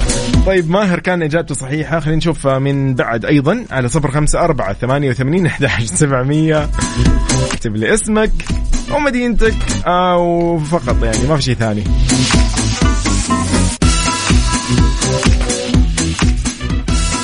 طيب 0.46 0.70
ماهر 0.70 1.00
كان 1.00 1.24
إجابته 1.24 1.56
صحيحة. 1.56 2.00
خلينا 2.00 2.18
نشوف 2.18 2.48
من 2.48 2.96
بعد 2.96 3.26
أيضا 3.26 3.66
على 3.72 3.88
صفر 3.88 4.12
خمسة 4.12 4.40
أربعة 4.40 4.74
ثمانية 4.74 5.10
وثمانين 5.10 5.46
أحد 5.46 5.86
سبعمية. 5.86 6.70
اكتب 7.52 7.76
لي 7.76 7.94
اسمك. 7.94 8.32
ومدينتك 8.96 9.56
أو 9.86 10.60
فقط 10.60 11.04
يعني 11.04 11.28
ما 11.28 11.36
في 11.36 11.42
شيء 11.42 11.56
ثاني. 11.56 11.84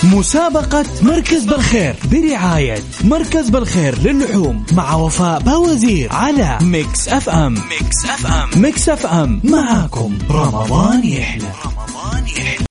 مسابقة 0.04 0.86
مركز 1.02 1.46
بالخير 1.46 1.96
برعاية 2.12 2.80
مركز 3.04 3.50
بالخير 3.50 4.00
للحوم 4.00 4.66
مع 4.72 4.94
وفاء 4.96 5.40
باوزير 5.40 6.14
على 6.14 6.58
Mix 6.62 7.08
FM. 7.10 7.54
Mix 7.54 8.06
FM. 8.06 8.62
Mix 8.62 8.90
FM. 8.90 9.42
معاكم. 9.44 10.18
رمضان 10.32 11.04
يحلى. 11.06 11.48
رمضان 11.66 12.28
يحلى. 12.28 12.63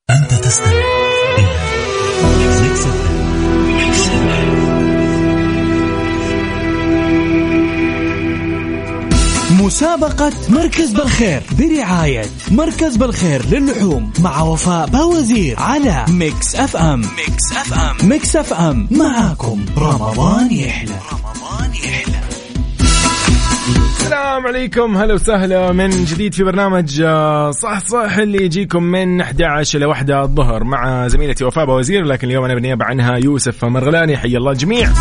مسابقة 9.73 10.33
مركز 10.49 10.93
بالخير 10.93 11.43
برعاية 11.59 12.25
مركز 12.50 12.97
بالخير 12.97 13.43
للحوم 13.47 14.12
مع 14.21 14.43
وفاء 14.43 14.87
باوزير 14.87 15.57
على 15.61 16.05
Mix 16.09 16.56
FM. 16.56 17.00
Mix 17.00 17.52
FM. 17.52 18.09
Mix 18.09 18.37
FM. 18.37 18.88
معاكم. 18.91 19.64
رمضان 19.79 20.52
يحلى. 20.52 20.95
رمضان 21.12 21.71
يحلى. 21.75 22.21
السلام 24.00 24.47
عليكم. 24.47 24.97
هلا 24.97 25.14
وسهلا. 25.14 25.73
من 25.73 26.05
جديد 26.05 26.35
في 26.35 26.45
برنامج 26.45 27.00
آه، 27.05 27.50
صح 27.50 27.81
صح 27.87 28.17
اللي 28.17 28.45
يجيكم 28.45 28.83
من 28.83 29.21
11 29.21 29.79
إلى 29.79 29.87
1 29.87 30.11
الظهر 30.11 30.64
مع 30.64 31.09
زميلتي 31.09 31.45
وفاء 31.45 31.71
باوزير 31.71 32.04
لكن 32.05 32.29
اليوم 32.29 32.45
أنا 32.45 32.55
بالنيابه 32.55 32.85
عنها 32.85 33.17
يوسف 33.17 33.64
مرغلاني. 33.64 34.17
حي 34.17 34.37
الله 34.37 34.50
الجميع. 34.50 34.93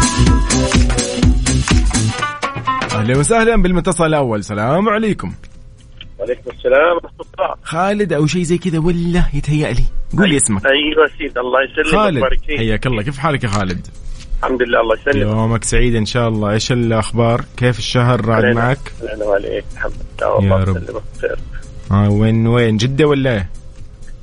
أهلا 3.02 3.18
وسهلا 3.18 3.62
بالمتصل 3.62 4.06
الأول. 4.06 4.40
السلام 4.40 4.90
عليكم. 4.90 5.34
وعليكم 6.20 6.52
السلام 6.52 6.96
ورحمة 6.96 7.26
الله. 7.40 7.56
خالد 7.64 8.14
أو 8.14 8.28
شيء 8.28 8.44
زي 8.44 8.58
كذا 8.58 8.80
ولا 8.80 9.24
يتهيأ 9.34 9.72
لي؟ 9.72 9.84
قول 10.18 10.30
لي 10.30 10.38
اسمك. 10.38 10.66
أيوة 10.66 11.08
سيد 11.18 11.38
الله 11.38 11.60
يسلمك 11.64 11.96
خالد. 11.96 12.24
حياك 12.58 12.88
الله. 12.88 13.04
كيف 13.04 13.18
حالك 13.18 13.44
يا 13.44 13.50
خالد؟ 13.50 13.88
الحمد 14.40 14.62
لله 14.62 14.82
الله 14.82 14.96
يسلمك. 14.96 15.16
يومك 15.16 15.64
سعيد 15.64 15.96
إن 15.96 16.06
شاء 16.06 16.28
الله. 16.28 16.52
إيش 16.52 16.72
الأخبار؟ 16.72 17.46
كيف 17.58 17.80
الشهر؟ 17.80 18.26
راد. 18.26 18.56
معك؟ 18.56 18.94
أهلا 19.04 19.26
وعليك. 19.26 19.66
الحمد 19.74 19.94
لله 20.22 20.32
والله 20.34 20.60
يا 20.60 20.64
رب. 20.64 20.78
يسلمك 20.78 21.04
بخير. 21.18 21.38
آه 21.92 22.10
وين 22.10 22.48
وين؟ 22.48 22.78
جدة 22.78 23.06
ولا 23.06 23.34
إيه؟ 23.34 23.50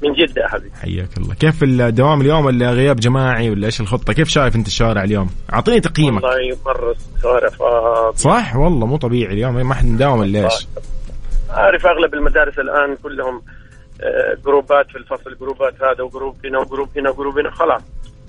من 0.03 0.13
جدة 0.13 0.43
يا 0.43 0.49
حبيبي. 0.49 0.75
حياك 0.83 1.19
الله. 1.19 1.35
كيف 1.35 1.63
الدوام 1.63 2.21
اليوم 2.21 2.45
ولا 2.45 2.71
غياب 2.71 2.97
جماعي 2.97 3.51
ولا 3.51 3.67
إيش 3.67 3.81
الخطة؟ 3.81 4.13
كيف 4.13 4.29
شايف 4.29 4.57
أنت 4.57 4.67
الشوارع 4.67 5.05
اليوم؟ 5.05 5.31
أعطيني 5.53 5.81
تقييمك. 5.81 6.25
والله 6.25 6.57
مرة 6.67 6.95
الشوارع 7.17 7.49
فاضي 7.49 8.17
صح؟ 8.17 8.57
والله 8.57 8.87
مو 8.87 8.97
طبيعي 8.97 9.33
اليوم. 9.33 9.55
ما 9.69 9.75
حد 9.75 9.85
مداوم 9.85 10.21
ولا 10.21 10.45
إيش؟ 10.45 10.67
عارف 11.51 11.87
أغلب 11.87 12.15
المدارس 12.15 12.59
الآن 12.59 12.97
كلهم 13.03 13.43
آه، 14.03 14.37
جروبات 14.45 14.87
في 14.91 14.99
الفصل 14.99 15.37
جروبات 15.41 15.75
هذا 15.83 16.03
و 16.05 16.10
group 16.10 16.37
هنا 16.47 16.59
و 16.59 16.64
group 16.64 16.89
هنا 16.97 17.11
و 17.11 17.16
group 17.16 17.39
هنا. 17.39 17.51
خلاص. 17.51 17.83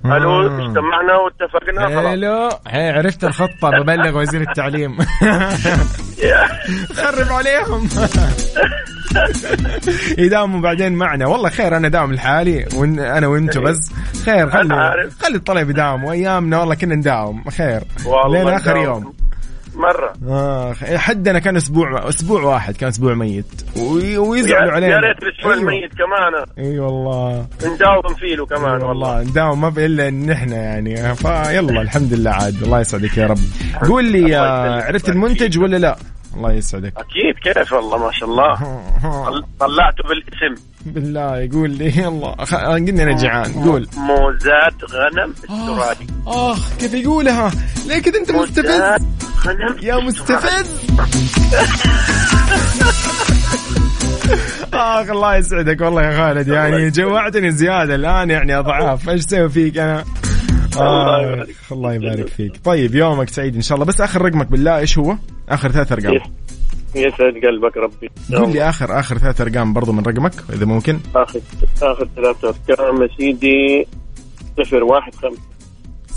آه. 0.05 0.45
اجتمعنا 0.45 1.17
واتفقنا 1.17 1.87
خلاص. 1.87 2.59
هي 2.67 2.89
عرفت 2.89 3.23
الخطة. 3.23 3.69
ببلغ 3.69 4.17
وزير 4.21 4.41
التعليم. 4.41 4.97
خرب 6.99 7.31
عليهم. 7.31 7.89
يداوموا 10.25 10.61
بعدين 10.61 10.93
معنا. 10.93 11.27
والله 11.27 11.49
خير 11.49 11.77
أنا 11.77 11.87
داوم 11.89 12.13
لحالي 12.13 12.65
وإن 12.75 12.99
أنا 12.99 13.27
وأنتم 13.27 13.63
بس. 13.63 13.91
خير 14.25 14.49
خلي. 14.49 15.09
خلي 15.19 15.35
الطلب 15.35 15.69
يداوموا 15.69 16.11
ايامنا 16.11 16.59
والله 16.59 16.75
كنا 16.75 16.95
نداوم. 16.95 17.43
خير. 17.49 17.81
لين 18.31 18.47
آخر. 18.47 18.77
يوم. 18.77 19.13
مرة. 19.75 20.13
آه 20.29 20.73
حدنا 20.73 21.39
كان 21.39 21.55
أسبوع 21.57 22.09
أسبوع 22.09 22.41
واحد 22.43 22.77
كان 22.77 22.89
أسبوع 22.89 23.13
ميت. 23.13 23.45
وي- 23.77 24.17
ويزعلوا 24.17 24.71
علينا 24.71 24.93
يا 24.93 24.99
ريت 24.99 25.23
الأسبوع 25.23 25.53
أيوة. 25.53 25.63
الميت 25.63 25.91
كمان. 25.93 26.45
أي 26.67 26.79
والله. 26.79 27.45
نداوم 27.65 28.15
فيه 28.19 28.35
له 28.35 28.45
كمان 28.45 28.75
أيوة 28.75 28.89
والله. 28.89 29.21
نداوم 29.23 29.61
ما 29.61 29.71
في 29.71 29.85
إلا 29.85 30.07
إن 30.07 30.29
إحنا 30.31 30.55
يعني. 30.55 31.15
فيلا 31.15 31.81
الحمد 31.81 32.13
لله 32.13 32.31
عاد. 32.31 32.63
الله 32.63 32.79
يسعدك 32.79 33.17
يا 33.17 33.27
رب. 33.27 33.37
قول 33.89 34.05
لي 34.05 34.37
آه،. 34.37 34.83
عرفت 34.83 35.09
المنتج 35.09 35.59
ولا 35.59 35.77
لا؟ 35.77 35.97
الله 36.39 36.51
يسعدك. 36.53 36.93
أكيد 36.97 37.53
كيف؟ 37.53 37.73
والله 37.73 37.97
ما 37.97 38.11
شاء 38.11 38.29
الله. 38.29 38.55
طل- 39.25 39.45
طلعته 39.67 40.03
بالاسم. 40.09 40.63
بالله 40.85 41.37
يقول 41.37 41.69
لي 41.69 41.97
يلا 41.97 42.45
خ- 42.45 42.55
قلنا 42.55 43.03
أنا 43.03 43.17
جعان 43.17 43.53
قول. 43.53 43.87
موزات 43.97 44.73
غنم 44.91 45.33
استرالي 45.43 46.07
اخ 46.27 46.73
كيف 46.79 46.93
يقولها؟ 46.93 47.51
ليه 47.87 47.99
كذا 48.01 48.19
انت 48.19 48.31
مستفز؟ 48.31 48.81
غنم 49.45 49.75
يا 49.81 49.95
مستفز. 49.95 50.69
آخ 54.73 55.09
الله 55.09 55.35
يسعدك 55.35 55.81
والله 55.81 56.03
يا 56.03 56.17
خالد 56.17 56.47
يعني 56.47 56.89
جوعتني 56.89 57.51
زيادة 57.51 57.95
الآن 57.95 58.29
يعني 58.29 58.59
أضعاف. 58.59 59.09
إيش 59.09 59.25
أسوي 59.25 59.49
فيك 59.49 59.77
أنا؟ 59.77 60.03
الله 60.81 61.15
آه 61.15 61.21
يبارك. 61.21 61.55
الله 61.71 61.93
يبارك 61.93 62.27
فيك. 62.27 62.51
طيب 62.63 62.95
يومك 62.95 63.29
سعيد 63.29 63.55
إن 63.55 63.61
شاء 63.61 63.75
الله. 63.75 63.85
بس 63.85 64.01
آخر 64.01 64.21
رقمك 64.21 64.47
بالله 64.47 64.77
إيش 64.77 64.97
هو؟ 64.97 65.15
آخر 65.49 65.71
ثلاث 65.71 65.91
أرقام. 65.91 66.19
يسعد 66.95 67.33
قلبك 67.45 67.77
ربي. 67.77 68.09
قول 68.35 68.53
لي 68.53 68.69
آخر 68.69 68.99
آخر 68.99 69.17
ثلاث 69.17 69.41
أرقام 69.41 69.73
برضو 69.73 69.91
من 69.91 70.03
رقمك 70.03 70.33
إذا 70.53 70.65
ممكن. 70.65 70.99
آخر 71.15 71.39
آخر 71.81 72.07
ثلاث 72.15 72.45
أرقام 72.45 73.01
يا 73.01 73.07
سيدي 73.17 73.87
صفر 74.57 74.83
واحد 74.83 75.15
خمسة. 75.15 75.41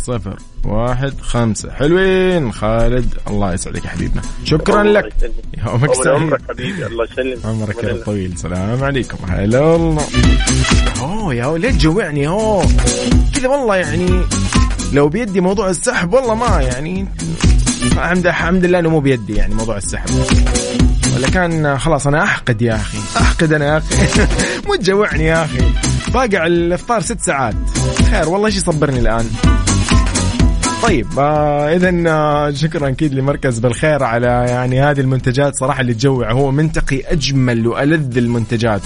صفر 0.02 0.36
واحد 0.64 1.20
خمسة. 1.20 1.70
حلوين. 1.70 2.52
خالد 2.52 3.14
الله 3.30 3.52
يسعدك 3.52 3.84
يا 3.84 3.90
حبيبنا. 3.90 4.22
شكرا 4.44 4.82
الله 4.82 5.00
لك. 5.00 5.12
يسلمك. 5.16 5.34
يومك 5.66 5.90
طول 5.90 6.04
سعيد. 6.04 6.16
عمرك 6.22 6.40
حبيبي 6.48 6.86
الله 6.86 7.04
يسلمك. 7.04 7.46
عمرك 7.46 7.84
يا. 7.84 8.04
طويل. 8.04 8.38
سلام 8.38 8.84
عليكم. 8.84 9.18
هلا 9.28 9.60
والله. 9.60 10.06
اوه 11.00 11.34
يا 11.34 11.58
ليه 11.58 11.70
تجوعني 11.70 12.28
اوه 12.28 12.66
كذا 13.34 13.48
والله 13.48 13.76
يعني 13.76 14.22
لو 14.92 15.08
بيدي 15.08 15.40
موضوع 15.40 15.70
السحب 15.70 16.12
والله 16.12 16.34
ما 16.34 16.60
يعني 16.62 17.08
الحمد 17.82 18.26
الحمد 18.26 18.64
لله 18.64 18.78
إنه 18.78 18.88
مو 18.90 19.00
بيدي 19.00 19.34
يعني 19.34 19.54
موضوع 19.54 19.76
السحب. 19.76 20.10
ولا 21.16 21.30
كان 21.30 21.78
خلاص 21.78 22.06
أنا 22.06 22.22
أحقد 22.22 22.62
يا 22.62 22.74
أخي. 22.74 22.98
أحقد 23.16 23.52
أنا 23.52 23.66
يا 23.66 23.78
أخي. 23.78 24.26
مو 24.66 24.74
تجوعني 24.74 25.24
يا 25.24 25.44
أخي. 25.44 25.64
باقي 26.14 26.36
على 26.36 26.54
الإفطار 26.54 27.00
ست 27.00 27.20
ساعات. 27.20 27.54
خير 28.10 28.28
والله 28.28 28.46
إيش 28.46 28.56
يصبرني 28.56 28.98
الآن؟ 28.98 29.30
طيب 30.82 31.06
آه 31.18 31.74
اذا 31.74 32.02
آه 32.08 32.50
شكرا 32.50 32.88
أكيد 32.88 33.14
لمركز 33.14 33.58
بالخير 33.58 34.02
على 34.02 34.26
يعني 34.26 34.80
هذه 34.80 35.00
المنتجات 35.00 35.54
صراحة 35.54 35.80
اللي 35.80 35.94
تجوع. 35.94 36.32
هو 36.32 36.50
منتقي 36.50 37.00
أجمل 37.00 37.66
وألذ 37.66 38.16
المنتجات. 38.18 38.82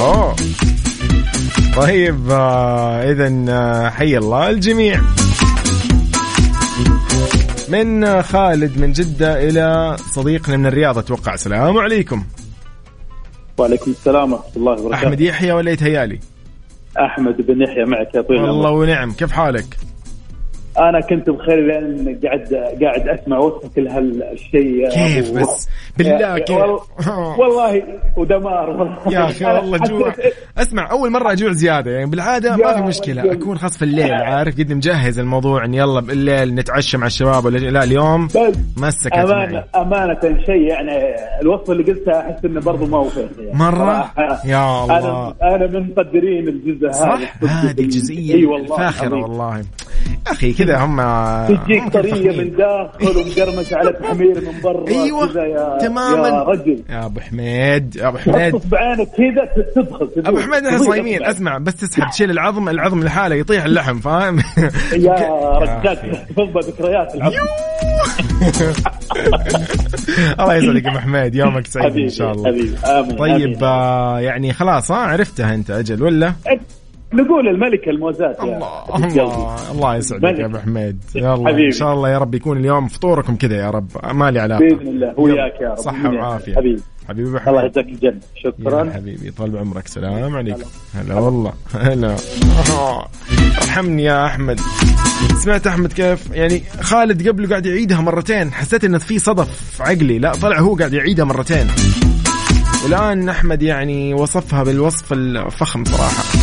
أوه. 0.00 0.36
طيب 1.76 2.30
آه 2.30 3.12
اذا 3.12 3.44
آه 3.48 3.88
حي 3.90 4.18
الله 4.18 4.50
الجميع. 4.50 5.00
من 7.68 8.04
آه، 8.04 8.22
خالد 8.22 8.78
من 8.78 8.92
جدة 8.92 9.48
إلى 9.48 9.96
صديقنا 10.12 10.56
من 10.56 10.66
الرياض 10.66 10.98
أتوقع. 10.98 11.34
السلام 11.34 11.78
عليكم. 11.78 12.24
وعليكم 13.58 13.90
السلام 13.90 14.32
ورحمة 14.32 14.56
الله 14.56 14.72
وبركاته. 14.72 14.94
أحمد 14.94 15.20
يحيى 15.20 15.52
ولا 15.52 15.70
يتهيالي 15.70 16.20
أحمد 16.98 17.36
بن 17.46 17.62
يحيى 17.62 17.84
معك 17.84 18.14
يا 18.14 18.20
طويل 18.20 18.44
العمر. 18.44 18.72
ونعم. 18.72 19.12
كيف 19.12 19.32
حالك؟ 19.32 19.76
أنا 20.78 21.00
كنت 21.00 21.30
بخير 21.30 21.66
لأن 21.66 22.18
قاعد 22.24 22.54
قاعد 22.82 23.08
أسمع 23.08 23.38
وصفك 23.38 23.78
لهالشيء 23.78 24.80
يا 24.80 24.88
كيف 24.90 25.30
أبو- 25.30 25.40
بس؟ 25.40 25.68
بالله 25.98 26.12
يا- 26.12 26.38
كيف؟ 26.38 26.56
والله, 26.56 26.80
والله 27.40 27.82
ودمار 28.16 28.70
والله. 28.70 28.98
يا 29.10 29.24
أخي 29.24 29.44
والله 29.44 29.78
جوع. 29.88 30.12
أسمع 30.58 30.90
أول 30.90 31.10
مرة 31.10 31.32
اجوع 31.32 31.52
زيادة 31.52 31.90
يعني 31.90 32.10
بالعادة 32.10 32.56
ما 32.56 32.72
في 32.74 32.82
مشكلة. 32.82 33.32
أكون 33.32 33.58
خاص 33.58 33.76
في 33.78 33.84
الليل 33.84 34.12
عارف؟ 34.12 34.58
قد 34.60 34.72
مجهز 34.72 35.18
الموضوع 35.18 35.64
إن 35.64 35.74
يلا 35.74 36.00
بالليل 36.00 36.54
نتعشى 36.54 36.98
مع 36.98 37.06
الشباب 37.06 37.44
ولا. 37.44 37.58
لا 37.58 37.84
اليوم 37.84 38.28
مسكت 38.76 39.12
امانه 39.12 39.64
أمانة 39.76 40.20
شيء 40.46 40.62
يعني 40.68 40.92
الوصفه 41.42 41.72
اللي 41.72 41.82
قلتها 41.92 42.20
أحس 42.20 42.44
إنه 42.44 42.60
برضه 42.60 42.86
ما 42.86 42.98
وفيت 42.98 43.30
يعني؟ 43.38 43.58
صراحة. 43.76 44.40
يا 44.46 44.84
الله. 44.84 44.98
أنا 44.98 45.34
أنا 45.54 45.66
من 45.66 45.90
مقدرين 45.90 46.48
الجزء 46.48 46.86
هذا. 46.86 46.92
صح؟ 46.92 47.44
هذه 47.44 47.80
الجزئية 47.80 48.34
إي 48.34 48.46
والله 48.46 48.64
الفاخرة 48.76 49.08
أخي 50.26 50.52
كذا 50.52 50.76
هم 50.78 50.96
تجيك 51.56 51.92
طريه. 51.92 52.42
من 52.42 52.56
داخل 52.56 53.16
ومقرمشه 53.18 53.76
على 53.76 53.92
تحمير 53.92 54.40
من 54.40 54.60
برا 54.64 54.84
كذا 54.84 55.44
يا 55.44 55.78
تماماً. 55.80 56.28
يا 56.28 56.42
رجل 56.42 56.82
يا 56.90 57.06
أبو 57.06 57.20
حميد 57.20 57.96
يا 57.96 58.08
أبو 58.08 58.18
حميد 58.18 58.54
بعينك 58.70 59.08
كذا 59.08 59.64
تدخل. 59.76 60.08
أبو 60.26 60.38
حميد 60.38 60.66
إحنا 60.66 60.78
صايمين. 60.78 61.24
أسمع 61.24 61.58
بس 61.58 61.74
تسحب 61.76 62.10
تشيل 62.10 62.30
العظم 62.30 62.68
العظم 62.68 63.04
لحاله 63.04 63.34
يطيح 63.36 63.64
اللحم 63.64 63.98
فاهم 63.98 64.38
يا. 64.92 65.12
رجال 65.62 66.26
تفضل 66.28 66.60
ذكريات 66.72 67.14
العظم 67.14 67.36
الله 70.40 70.54
يسعدك 70.56 70.84
يا 70.84 70.90
أبو 70.90 70.98
حميد 70.98 71.34
يومك 71.34 71.66
سعيد 71.66 71.96
إن 71.96 72.08
شاء 72.08 72.30
الله 72.32 72.48
حبيبي 72.50 72.76
آمين 72.86 73.16
طيب 73.16 73.32
آمين. 73.42 73.64
آه 73.64 74.20
يعني 74.20 74.52
خلاص 74.52 74.90
ها 74.90 74.96
عرفتها 74.96 75.54
أنت 75.54 75.70
أجل 75.70 76.02
ولا؟ 76.02 76.32
نقول 77.14 77.48
الملكه 77.48 77.90
الموزات 77.90 78.38
يا 78.38 78.44
الله 78.44 78.80
قلبي. 78.80 79.22
الله 79.22 79.70
الله 79.72 79.96
يسعدك 79.96 80.38
يا 80.38 80.46
أبو 80.46 80.58
حميد. 80.58 81.04
يلا 81.14 81.34
إن 81.34 81.46
حبيبي. 81.46 81.72
شاء 81.72 81.92
الله 81.92 82.10
يا 82.10 82.18
رب 82.18 82.34
يكون 82.34 82.56
اليوم 82.58 82.88
فطوركم 82.88 83.36
كذا 83.36 83.56
يا 83.56 83.70
رب. 83.70 83.88
ما 84.12 84.30
لي 84.30 84.40
علاقة. 84.40 84.60
بإذن 84.60 84.88
الله. 84.88 85.14
وياك 85.16 85.60
يا 85.60 85.68
رب. 85.68 85.76
صحة 85.76 86.10
وعافية. 86.10 86.54
حبيبي. 86.54 86.82
حبيبي 87.08 87.28
أبو 87.28 87.50
الله 87.50 87.64
يجزاك 87.64 87.86
الجنة. 87.86 88.20
يا 88.36 88.42
شكرا 88.42 88.90
حبيبي 88.90 89.30
طال 89.30 89.58
عمرك. 89.58 89.88
سلام 89.88 90.36
عليكم 90.36 90.68
هلا 90.94 91.14
والله. 91.14 91.52
هلا. 91.74 92.16
ارحمني 93.62 94.04
يا 94.04 94.26
أحمد. 94.26 94.60
سمعت 95.44 95.66
أحمد 95.66 95.92
كيف؟ 95.92 96.30
يعني 96.30 96.62
خالد 96.80 97.28
قبله 97.28 97.48
قاعد 97.48 97.66
يعيدها 97.66 98.00
مرتين. 98.00 98.52
حسيت 98.52 98.84
إنه 98.84 98.98
في 98.98 99.18
صدف 99.18 99.76
في 99.76 99.82
عقلي. 99.82 100.18
لا 100.18 100.32
طلع 100.32 100.60
هو 100.60 100.74
قاعد 100.74 100.92
يعيدها 100.92 101.24
مرتين. 101.24 101.66
والان 102.84 103.28
أحمد 103.28 103.62
يعني 103.62 104.14
وصفها 104.14 104.62
بالوصف 104.62 105.12
الفخم 105.12 105.84
صراحة. 105.84 106.41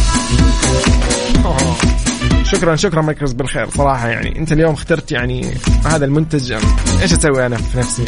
شكرا 2.43 2.75
شكرا 2.75 3.01
مركز 3.01 3.33
بالخير. 3.33 3.69
صراحة 3.69 4.07
يعني 4.07 4.39
أنت 4.39 4.51
اليوم 4.51 4.73
اخترت 4.73 5.11
يعني 5.11 5.53
هذا 5.85 6.05
المنتج. 6.05 6.53
إيش 7.01 7.13
أسوي 7.13 7.45
أنا 7.45 7.57
في 7.57 7.77
نفسي؟ 7.77 8.05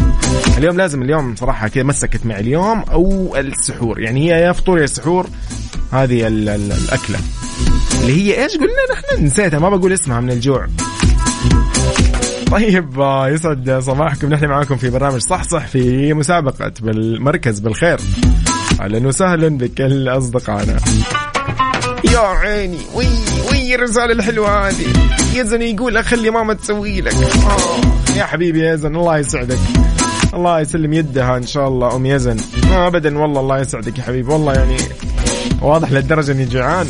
اليوم 0.58 0.78
لازم 0.78 1.02
اليوم 1.02 1.36
صراحة 1.36 1.68
كذا 1.68 1.84
مسكت 1.84 2.26
معي. 2.26 2.40
اليوم 2.40 2.80
أو 2.80 3.36
السحور 3.38 4.00
يعني 4.00 4.32
هي 4.32 4.42
يا 4.42 4.52
فطور 4.52 4.80
يا 4.82 4.86
سحور. 4.86 5.28
هذه 5.92 6.28
ال 6.28 6.50
ال 6.50 6.72
الأكلة. 6.72 7.20
اللي 8.02 8.14
هي 8.14 8.44
إيش 8.44 8.54
قلنا 8.54 8.68
نحن؟ 8.92 9.26
نسيتها 9.26 9.60
ما 9.60 9.70
بقول 9.70 9.94
اسمها 9.94 10.20
من 10.20 10.32
الجوع. 10.32 10.68
طيب 12.52 13.00
آه، 13.00 13.30
يسعد 13.30 13.80
صباحكم. 13.84 14.34
نحن 14.34 14.46
معاكم 14.46 14.78
في 14.78 14.90
برنامج 14.90 15.20
صح 15.20 15.44
صح 15.44 15.68
في 15.68 16.14
مسابقة 16.14 16.72
بالمركز 16.82 17.60
بالخير. 17.60 18.00
أهلا 18.82 19.08
وسهلا 19.08 19.58
بكل 19.58 20.10
أصدقائنا. 20.10 20.78
يا 22.14 22.20
عيني. 22.20 22.78
وي 22.94 23.08
وي 23.52 23.76
الرسالة 23.76 24.12
الحلوة 24.12 24.68
هذه. 24.68 24.86
يزن 25.34 25.62
يقول 25.62 25.98
أخلي 25.98 26.30
ماما 26.30 26.54
تسوي 26.54 27.02
لك. 27.02 27.14
آه. 27.14 28.18
يا 28.18 28.24
حبيبي 28.24 28.70
يزن 28.70 28.96
الله 28.96 29.18
يسعدك. 29.18 29.60
الله 30.34 30.60
يسلم 30.60 30.94
يدها 30.94 31.38
إن 31.38 31.48
شاء 31.48 31.68
الله 31.68 31.96
أم 31.96 32.06
يزن. 32.06 32.38
آه 32.72 32.88
ابدا 32.88 33.20
والله 33.20 33.42
الله 33.42 33.60
يسعدك 33.60 33.98
يا 33.98 34.04
حبيبي. 34.04 34.32
والله 34.34 34.54
يعني 34.54 34.78
واضح 35.62 35.92
للدرجة 35.92 36.32
إني 36.32 36.46
جوعان 36.46 36.88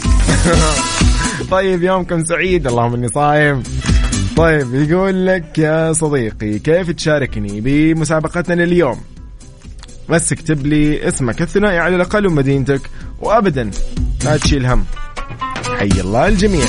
طيب 1.51 1.83
يومكم 1.83 2.25
سعيد 2.25 2.67
اللهم 2.67 2.93
إني 2.93 3.07
صايم. 3.07 3.63
طيب 4.37 4.91
يقول 4.91 5.27
لك 5.27 5.57
يا 5.57 5.93
صديقي 5.93 6.59
كيف 6.59 6.91
تشاركني 6.91 7.61
بمسابقتنا 7.61 8.63
اليوم 8.63 9.01
بس 10.09 10.31
اكتب 10.31 10.65
لي 10.65 11.07
اسمك 11.07 11.41
الثنائي 11.41 11.79
على 11.79 11.95
الأقل 11.95 12.27
ومدينتك 12.27 12.81
وابدا 13.19 13.71
لا 14.25 14.37
تشيل 14.37 14.65
هم. 14.65 14.85
حي 15.81 16.01
الله 16.01 16.27
الجميع. 16.27 16.65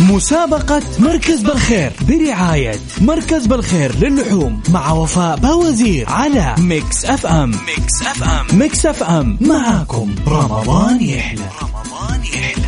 مسابقة 0.00 0.82
مركز 0.98 1.42
بالخير 1.42 1.92
برعاية 2.08 2.74
مركز 3.00 3.46
بالخير 3.46 3.94
للحوم 3.98 4.62
مع 4.68 4.92
وفاء 4.92 5.36
باوزير 5.36 6.10
على 6.10 6.54
Mix 6.58 7.04
FM. 7.04 7.50
Mix 7.50 8.02
FM. 8.02 8.58
Mix 8.58 8.86
FM. 8.86 9.38
معاكم. 9.40 10.14
رمضان 10.28 11.02
يحلى. 11.02 11.48
رمضان 11.62 12.24
يحلى. 12.24 12.61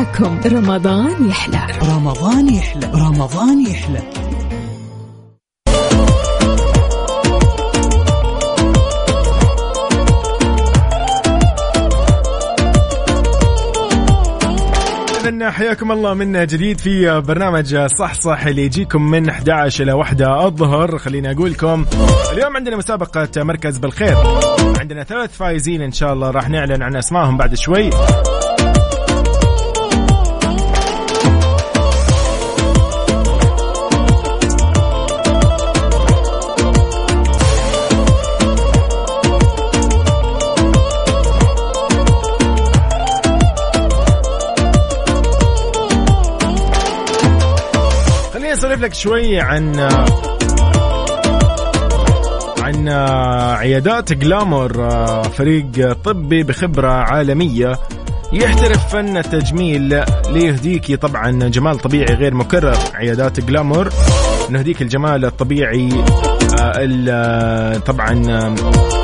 معكم. 0.00 0.40
رمضان 0.46 1.28
يحلى. 1.28 1.58
رمضان 1.82 2.54
يحلى. 2.54 2.86
رمضان 2.94 3.66
يحلى. 3.66 4.00
حياكم 15.50 15.92
الله 15.92 16.14
من 16.14 16.46
جديد 16.46 16.78
في 16.78 17.20
برنامج 17.20 17.76
صح 17.76 18.14
صح 18.14 18.46
اللي 18.46 18.64
يجيكم 18.64 19.02
من 19.02 19.28
11 19.28 19.84
إلى 19.84 19.92
1 19.92 20.22
الظهر. 20.22 20.98
خليني 20.98 21.30
أقول 21.30 21.50
لكم 21.50 21.86
اليوم 22.32 22.56
عندنا 22.56 22.76
مسابقة 22.76 23.28
مركز 23.36 23.78
بالخير. 23.78 24.16
عندنا 24.80 25.04
ثلاث 25.04 25.36
فايزين 25.36 25.82
إن 25.82 25.92
شاء 25.92 26.12
الله 26.12 26.30
راح 26.30 26.48
نعلن 26.48 26.82
عن 26.82 26.96
أسمائهم 26.96 27.36
بعد 27.36 27.54
شوي. 27.54 27.90
خليني 48.80 48.84
اسولف 48.84 48.84
لك 48.84 48.94
شوي 48.94 49.40
عن 49.40 49.80
عن 52.60 52.88
عيادات 53.58 54.12
جلامور 54.12 54.72
فريق 55.22 55.92
طبي 56.04 56.42
بخبرة 56.42 56.88
عالمية. 56.92 57.78
يحترف 58.32 58.92
فن 58.92 59.16
التجميل 59.16 60.04
ليهديك 60.28 60.94
طبعا 60.94 61.30
جمال 61.30 61.78
طبيعي 61.78 62.14
غير 62.14 62.34
مكرر. 62.34 62.76
عيادات 62.94 63.40
جلامور 63.40 63.88
نهديك 64.50 64.82
الجمال 64.82 65.24
الطبيعي. 65.24 65.88
ال- 65.88 66.29
طبعا 67.78 68.22
آه، 68.28 68.54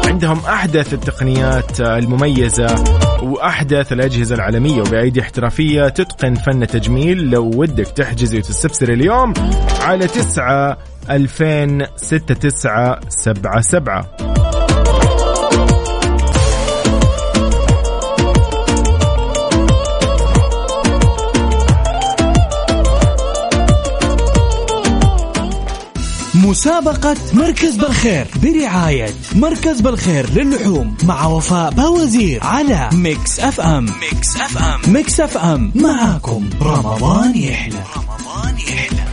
عندهم 0.06 0.38
أحدث 0.38 0.94
التقنيات 0.94 1.80
آه، 1.80 1.98
المميزة 1.98 2.84
وأحدث 3.22 3.92
الأجهزة 3.92 4.34
العالمية 4.34 4.80
وبأيدي 4.80 5.20
احترافية 5.20 5.88
تتقن 5.88 6.34
فن 6.34 6.62
التجميل 6.62 7.30
لو 7.30 7.50
ودك 7.54 7.86
تحجزي 7.86 8.38
وتستفسري 8.38 8.94
اليوم 8.94 9.32
على 9.80 10.06
9 10.06 10.78
2000 11.10 11.78
69 11.96 13.00
77 13.08 14.25
مسابقة 26.46 27.16
مركز 27.32 27.76
بالخير 27.76 28.26
برعاية 28.42 29.10
مركز 29.34 29.80
بالخير 29.80 30.30
للحوم 30.30 30.96
مع 31.04 31.26
وفاء 31.26 31.70
باوزير 31.70 32.44
على 32.44 32.90
Mix 32.92 33.40
FM. 33.40 33.84
Mix 33.84 34.36
FM. 34.36 34.92
Mix 34.92 35.20
FM. 35.20 35.72
معاكم. 35.74 36.50
رمضان 36.62 37.36
يحلى. 37.36 37.82
رمضان 37.96 38.58
يحلى. 38.58 39.06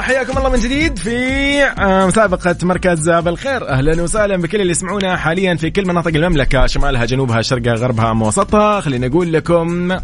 حياكم 0.00 0.38
الله 0.38 0.50
من 0.50 0.60
جديد 0.60 0.98
في 0.98 1.16
آه، 1.64 2.06
مسابقة 2.06 2.56
مركز 2.62 3.10
بالخير. 3.10 3.68
أهلا 3.68 4.02
وسهلا 4.02 4.36
بكل 4.36 4.60
اللي 4.60 4.70
يسمعونا 4.70 5.16
حاليا 5.16 5.54
في 5.54 5.70
كل 5.70 5.86
مناطق 5.86 6.14
المملكة 6.14 6.66
شمالها 6.66 7.04
جنوبها 7.04 7.42
شرقها 7.42 7.74
غربها 7.74 8.10
أما 8.10 8.26
وسطها 8.26 8.80
خلينا 8.80 9.08
نقول 9.08 9.32
لكم 9.32 9.98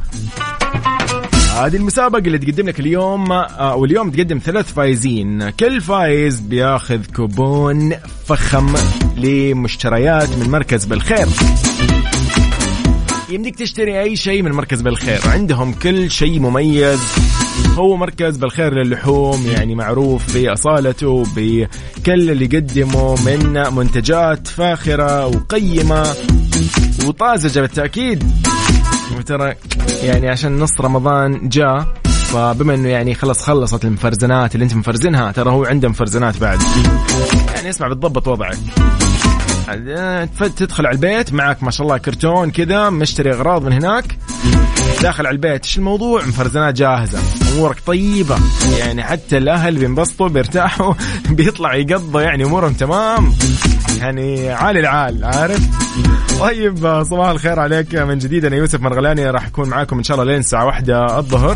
هذه 1.66 1.76
المسابقة 1.76 2.18
اللي 2.26 2.38
تقدم 2.38 2.68
لك 2.68 2.80
اليوم 2.80 3.32
آه، 3.32 3.74
واليوم 3.74 4.10
تقدم 4.10 4.38
ثلاث 4.38 4.72
فايزين. 4.72 5.50
كل 5.50 5.80
فايز 5.80 6.40
بياخذ 6.40 7.04
كوبون 7.16 7.92
فخم 8.26 8.74
لمشتريات 9.16 10.28
من 10.28 10.50
مركز 10.50 10.84
بالخير. 10.84 11.26
يمديك 13.30 13.56
تشتري 13.56 14.00
أي 14.00 14.16
شيء 14.16 14.42
من 14.42 14.52
مركز 14.52 14.80
بالخير. 14.80 15.20
عندهم 15.26 15.72
كل 15.72 16.10
شيء 16.10 16.40
مميز. 16.40 17.00
هو 17.78 17.96
مركز 17.96 18.36
بالخير 18.36 18.74
للحوم 18.74 19.46
يعني 19.46 19.74
معروف 19.74 20.36
بأصالته 20.36 21.24
بكل 21.36 22.30
اللي 22.30 22.44
يقدمه 22.44 23.14
من 23.24 23.74
منتجات 23.74 24.46
فاخرة 24.46 25.26
وقيمة 25.26 26.06
وطازجة 27.06 27.60
بالتأكيد. 27.60 28.49
وترى 29.18 29.54
يعني 30.02 30.28
عشان 30.28 30.58
نص 30.58 30.80
رمضان 30.80 31.48
جاء 31.48 31.86
فبما 32.04 32.74
إنه 32.74 32.88
يعني 32.88 33.14
خلص 33.14 33.42
خلصت 33.42 33.84
المفرزنات 33.84 34.54
اللي 34.54 34.64
أنت 34.64 34.74
مفرزنها 34.74 35.32
ترى 35.32 35.50
هو 35.50 35.64
عنده 35.64 35.88
مفرزنات 35.88 36.38
بعد. 36.38 36.58
يعني 37.54 37.70
اسمع 37.70 37.88
بتضبط 37.88 38.28
وضعك 38.28 38.58
تدخل 40.56 40.86
على 40.86 40.94
البيت 40.94 41.32
معك 41.32 41.62
ما 41.62 41.70
شاء 41.70 41.86
الله 41.86 41.98
كرتون 41.98 42.50
كذا 42.50 42.90
مشتري 42.90 43.32
أغراض 43.32 43.64
من 43.64 43.72
هناك. 43.72 44.18
داخل 45.02 45.26
على 45.26 45.34
البيت 45.34 45.64
إيش 45.64 45.78
الموضوع؟ 45.78 46.26
مفرزنات 46.26 46.74
جاهزة. 46.74 47.18
أمورك 47.52 47.76
طيبة. 47.86 48.38
يعني 48.78 49.02
حتى 49.02 49.38
الأهل 49.38 49.78
بينبسطوا 49.78 50.28
بيرتاحوا 50.28 50.94
بيطلع 51.30 51.74
يقضوا 51.74 52.20
يعني 52.20 52.44
أمورهم 52.44 52.72
تمام. 52.72 53.34
يعني 53.98 54.50
عالي 54.50 54.80
العال 54.80 55.24
عارف؟ 55.24 55.89
طيب 56.40 57.02
صباح 57.02 57.28
الخير 57.28 57.60
عليك 57.60 57.94
من 57.94 58.18
جديد. 58.18 58.44
أنا 58.44 58.56
يوسف 58.56 58.80
مرغلاني 58.80 59.30
راح 59.30 59.46
أكون 59.46 59.68
معاكم 59.68 59.96
إن 59.96 60.02
شاء 60.02 60.20
الله 60.20 60.32
لين 60.32 60.40
الساعة 60.40 60.66
واحدة 60.66 61.18
الظهر. 61.18 61.54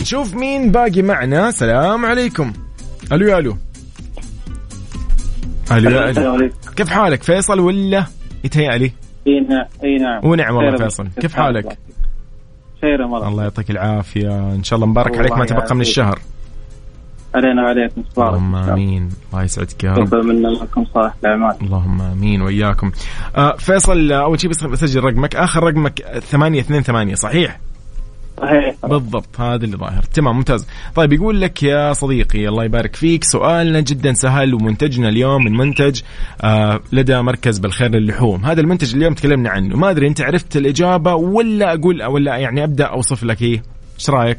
نشوف 0.00 0.34
مين 0.34 0.72
باقي 0.72 1.02
معنا. 1.02 1.50
سلام 1.50 2.06
عليكم. 2.06 2.52
ألو 3.12 3.26
يا 3.26 3.38
ألو 3.38 3.56
ألو. 5.72 5.90
يا 5.90 6.10
ألو 6.10 6.50
كيف 6.76 6.88
حالك؟ 6.88 7.22
فيصل 7.22 7.60
ولا 7.60 8.04
يتهيألي 8.44 8.92
اي 9.26 9.40
نعم. 9.40 9.64
اي 9.84 9.96
نعم 9.96 10.24
ونعم 10.24 10.54
والله 10.54 10.76
فيصل. 10.76 11.08
كيف 11.20 11.34
حالك؟ 11.34 11.78
خير 12.80 13.00
يا 13.00 13.28
الله 13.28 13.42
يعطيك 13.42 13.70
العافية. 13.70 14.52
إن 14.52 14.64
شاء 14.64 14.76
الله 14.76 14.86
مبارك 14.86 15.18
عليك 15.18 15.32
ما 15.32 15.46
تبقى 15.46 15.74
من. 15.74 15.80
الشهر. 15.80 16.18
علينا 17.36 17.62
وعليكم 17.62 18.02
صباح 18.12 18.28
اللهم 18.28 18.54
آمين. 18.54 19.08
الله 19.32 19.44
يسعدك 19.44 19.84
يا 19.84 19.92
رب. 19.92 20.04
تقبل 20.08 20.26
منا 20.26 20.48
لكم 20.48 20.84
صالح 20.94 21.14
الاعمال 21.24 21.56
اللهم 21.62 22.02
آمين. 22.02 22.42
وياكم. 22.42 22.90
آه 23.36 23.56
فيصل 23.56 24.12
أول 24.12 24.40
شيء 24.40 24.50
بس 24.50 24.64
بسجل 24.64 25.04
رقمك، 25.04 25.36
آخر 25.36 25.62
رقمك 25.62 26.02
828 26.02 27.14
صحيح؟ 27.14 27.60
صحيح. 28.40 28.74
بالضبط. 28.82 29.40
هذا 29.40 29.64
اللي 29.64 29.76
ظاهر، 29.76 30.02
تمام 30.02 30.36
ممتاز. 30.36 30.66
طيب 30.94 31.12
يقول 31.12 31.40
لك 31.40 31.62
يا 31.62 31.92
صديقي 31.92 32.48
الله 32.48 32.64
يبارك 32.64 32.96
فيك 32.96 33.24
سؤالنا 33.24 33.80
جدا 33.80 34.12
سهل 34.12 34.54
ومنتجنا 34.54 35.08
اليوم 35.08 35.44
من 35.44 35.56
منتج 35.56 36.00
آه 36.42 36.80
لدى 36.92 37.22
مركز 37.22 37.58
بالخير 37.58 37.90
للحوم، 37.90 38.44
هذا 38.44 38.60
المنتج 38.60 38.94
اليوم 38.94 39.14
تكلمنا 39.14 39.50
عنه، 39.50 39.76
ما 39.76 39.90
أدري 39.90 40.08
أنت 40.08 40.20
عرفت 40.20 40.56
الإجابة 40.56 41.14
ولا 41.14 41.74
أقول 41.74 42.04
ولا 42.04 42.36
يعني 42.36 42.64
أبدأ 42.64 42.84
أوصف 42.84 43.24
لك 43.24 43.42
إيه؟ 43.42 43.62
إيش 43.98 44.10
رأيك؟ 44.10 44.38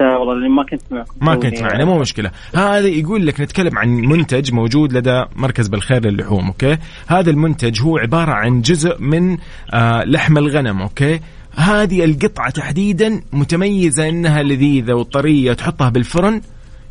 والله 0.00 0.34
لاني 0.34 0.48
ما 0.48 0.62
كنت 0.62 0.82
معكم 0.90 1.14
ما 1.20 1.34
كنت 1.34 1.62
معنا 1.62 1.84
مو 1.84 1.98
مشكلة. 1.98 2.30
هذا 2.54 2.86
يقول 2.86 3.26
لك 3.26 3.40
نتكلم 3.40 3.78
عن 3.78 3.88
منتج 3.88 4.52
موجود 4.52 4.92
لدى 4.92 5.24
مركز 5.36 5.68
بالخير 5.68 6.06
للحوم 6.06 6.46
okay؟ 6.46 6.78
هذا 7.06 7.30
المنتج 7.30 7.82
هو 7.82 7.98
عبارة 7.98 8.32
عن 8.32 8.60
جزء 8.62 8.96
من 9.00 9.38
آه 9.72 10.04
لحم 10.04 10.38
الغنم 10.38 10.82
okay؟ 10.82 11.20
هذه 11.56 12.04
القطعة 12.04 12.50
تحديدا 12.50 13.22
متميزة 13.32 14.08
إنها 14.08 14.42
لذيذة 14.42 14.92
وطرية 14.92 15.52
تحطها 15.52 15.88
بالفرن 15.88 16.40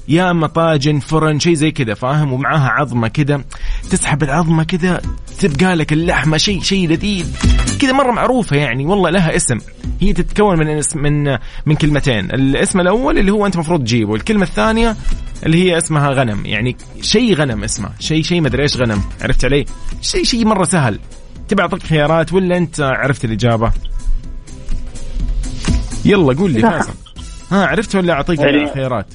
يا 0.08 0.32
اما 0.32 0.48
طاجن 0.48 1.00
فرن 1.00 1.40
شيء 1.40 1.54
زي 1.54 1.72
كذا 1.72 1.94
فاهم؟ 1.94 2.34
ومعاها 2.34 2.70
عظمة 2.70 3.08
كذا. 3.08 3.44
تسحب 3.90 4.24
العظمة 4.24 4.64
كذا 4.64 5.02
تبقى 5.40 5.76
لك 5.76 5.94
اللحمة 5.94 6.38
شيء 6.38 6.62
شيء 6.62 6.90
لذيذ. 6.90 7.36
كذا 7.82 7.92
مرة 7.92 8.12
معروفة 8.12 8.56
يعني 8.56 8.86
والله 8.86 9.10
لها 9.10 9.36
اسم. 9.36 9.58
هي 10.02 10.14
تتكون 10.14 10.60
من 10.60 10.68
اسم 10.68 11.00
من 11.00 11.38
من 11.66 11.76
كلمتين. 11.76 12.26
الاسم 12.26 12.80
الأول 12.80 13.18
اللي 13.18 13.32
هو 13.32 13.46
أنت 13.46 13.56
المفروض 13.56 13.80
تجيبه 13.80 14.16
الكلمة 14.16 14.44
الثانية 14.44 14.96
اللي 15.46 15.64
هي 15.64 15.78
اسمها 15.78 16.10
غنم. 16.10 16.46
يعني 16.46 16.78
شيء 17.02 17.36
غنم 17.36 17.64
اسمه 17.64 17.90
شيء 18.00 18.24
شيء 18.24 18.42
مدري 18.42 18.64
إيش 18.64 18.78
غنم 18.78 19.02
عرفت 19.22 19.46
علي؟ 19.46 19.66
شيء 20.02 20.24
شيء 20.24 20.46
مرة 20.46 20.64
سهل. 20.64 21.00
تبي 21.48 21.62
أعطيك 21.62 21.84
خيارات 21.84 22.34
ولا 22.34 22.58
أنت 22.58 22.82
عرفت 22.82 23.26
الإجابة؟ 23.26 23.72
يلا 26.06 26.34
قول 26.34 26.52
لي. 26.52 26.62
فيصل 26.62 26.94
ها 27.52 27.66
عرفت 27.66 27.96
ولا 27.96 28.14
أعطيك 28.14 28.40
خيارات؟ 28.74 29.08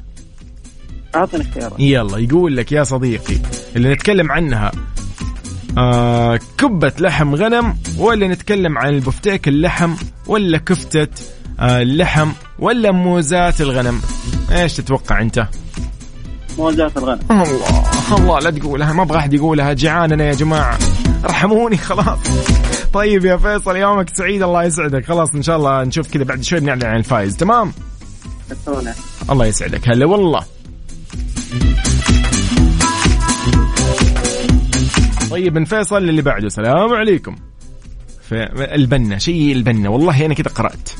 أعطني 1.15 1.43
اختيارات 1.43 1.81
يلا 1.81 2.19
يقول 2.19 2.57
لك 2.57 2.73
يا 2.73 2.85
صديقي 2.85 3.37
اللي 3.77 3.93
نتكلم 3.93 4.33
عنها 4.33 4.73
آه 5.79 6.39
كبة 6.59 6.93
لحم 6.99 7.35
غنم 7.35 7.77
ولا 7.99 8.29
نتكلم 8.29 8.79
عن 8.79 8.95
البفتيك 8.95 9.49
اللحم 9.49 9.95
ولا 10.27 10.59
كفتة 10.59 11.09
آه 11.61 11.83
اللحم 11.83 12.33
ولا 12.59 12.93
موزات 12.93 13.61
الغنم؟ 13.61 14.01
إيش 14.53 14.75
تتوقع 14.75 15.21
أنت؟ 15.21 15.47
موزات 16.59 16.97
الغنم. 16.97 17.21
الله 17.31 18.17
الله 18.17 18.39
لا 18.39 18.51
تقولها 18.51 18.93
ما 18.93 19.03
أبغى 19.03 19.19
أحد 19.19 19.35
يقولها 19.35 19.73
جيعان 19.73 20.13
أنا 20.13 20.25
يا 20.25 20.33
جماعة. 20.33 20.79
ارحموني 21.25 21.77
خلاص. 21.77 22.19
طيب 22.93 23.25
يا 23.25 23.37
فيصل 23.37 23.77
يومك 23.77 24.17
سعيد 24.17 24.43
الله 24.43 24.65
يسعدك. 24.65 25.05
خلاص 25.07 25.29
إن 25.35 25.43
شاء 25.43 25.57
الله 25.57 25.85
نشوف 25.85 26.11
كذا 26.11 26.25
بعد 26.25 26.43
شوي 26.43 26.61
بنعلن 26.61 26.85
عن 26.85 26.97
الفايز 26.97 27.37
تمام. 27.37 27.73
الله 29.31 29.47
يسعدك. 29.47 29.89
هلا 29.89 30.07
والله. 30.07 30.45
طيب 35.33 35.55
من 35.55 35.65
فيصل 35.65 35.97
اللي 35.97 36.23
بعده. 36.23 36.47
السلام 36.47 36.95
عليكم. 36.95 37.37
في 38.23 38.35
البنا 38.75 39.19
شيء 39.19 39.53
البنا. 39.53 39.89
والله 39.89 40.27
أنا 40.27 40.35
كذا 40.35 40.55
قرأت. 40.55 40.91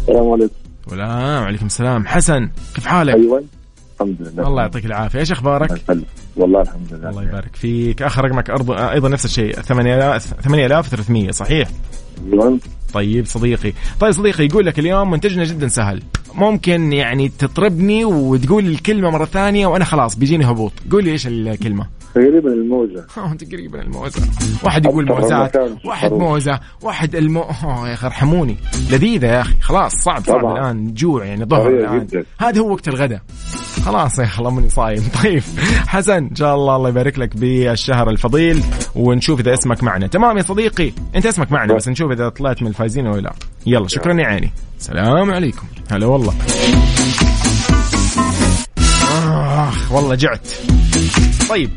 السلام 0.00 0.30
عليكم. 0.30 0.54
ولا 0.92 1.40
وعليكم 1.40 1.66
السلام. 1.66 2.06
حسن 2.06 2.50
كيف 2.74 2.86
حالك؟ 2.86 3.14
أيوه 3.14 3.44
الحمد 3.94 4.16
لله. 4.20 4.48
الله 4.48 4.62
يعطيك 4.62 4.86
العافية. 4.86 5.18
إيش 5.18 5.32
أخبارك. 5.32 5.82
والله 6.36 6.60
الحمد 6.60 6.92
لله. 6.92 7.10
الله 7.10 7.22
يبارك 7.22 7.56
فيك. 7.56 8.02
آخر 8.02 8.24
رقمك 8.24 8.50
أرض... 8.50 8.70
أيضا 8.70 9.08
نفس 9.08 9.24
الشيء. 9.24 9.52
8000 9.52 10.34
8300 10.42 11.30
صحيح؟ 11.30 11.68
أيوه. 12.32 12.58
طيب 12.92 13.26
صديقي. 13.26 13.72
طيب 14.00 14.12
صديقي 14.12 14.44
يقول 14.44 14.66
لك 14.66 14.78
اليوم 14.78 15.10
منتجنا 15.10 15.44
جدا 15.44 15.68
سهل. 15.68 16.02
ممكن 16.34 16.92
يعني 16.92 17.28
تطربني 17.28 18.04
وتقول 18.04 18.66
الكلمة 18.66 19.10
مرة 19.10 19.24
ثانية 19.24 19.66
وأنا 19.66 19.84
خلاص 19.84 20.16
بيجيني 20.16 20.44
هبوط. 20.50 20.72
قول 20.92 21.04
لي 21.04 21.10
إيش 21.10 21.26
الكلمة؟ 21.26 21.86
تقريبا 22.14 22.52
الموزة. 22.52 23.06
تقريبا 23.40 23.82
الموزة. 23.82 24.22
واحد 24.64 24.86
يقول 24.86 25.06
موزات. 25.06 25.56
واحد. 25.84 26.12
موزة. 26.12 26.60
واحد 26.82 27.16
المو 27.16 27.40
يا 27.86 27.94
أخي 27.94 28.06
ارحموني. 28.06 28.56
لذيذة 28.90 29.26
يا 29.26 29.40
أخي. 29.40 29.54
خلاص 29.60 29.92
صعب 29.94 30.24
صعب 30.24 30.40
طبعاً. 30.40 30.52
الآن. 30.58 30.94
جوع 30.94 31.24
يعني 31.24 31.44
ظهر 31.44 31.98
جداً. 31.98 32.24
هذا 32.38 32.60
هو 32.60 32.72
وقت 32.72 32.88
الغداء. 32.88 33.20
خلاص 33.84 34.18
يا 34.18 34.28
الله 34.38 34.50
ماني 34.50 34.68
صايم. 34.68 35.02
طيب 35.24 35.42
حسن 35.86 36.12
إن 36.12 36.34
شاء 36.34 36.54
الله 36.54 36.76
الله 36.76 36.88
يبارك 36.88 37.18
لك 37.18 37.36
بالشهر 37.36 38.10
الفضيل. 38.10 38.62
ونشوف 38.94 39.40
إذا 39.40 39.54
اسمك 39.54 39.82
معنا. 39.84 40.06
تمام 40.06 40.36
يا 40.36 40.42
صديقي 40.42 40.92
أنت 41.16 41.26
اسمك 41.26 41.52
معنا 41.52 41.74
بس. 41.74 41.88
نشوف 41.88 42.12
إذا 42.12 42.28
طلعت 42.28 42.62
من 42.62 42.68
الفايزين 42.68 43.06
ولا 43.06 43.20
لا. 43.20 43.32
يلا 43.66 43.88
شكرا 43.88 44.20
يا 44.20 44.26
عيني. 44.26 44.52
سلام 44.78 45.30
عليكم. 45.30 45.66
هلا 45.90 46.06
والله. 46.06 46.34
آخ 48.78 49.92
والله 49.92 50.14
جعت. 50.14 50.48
طيب 51.48 51.70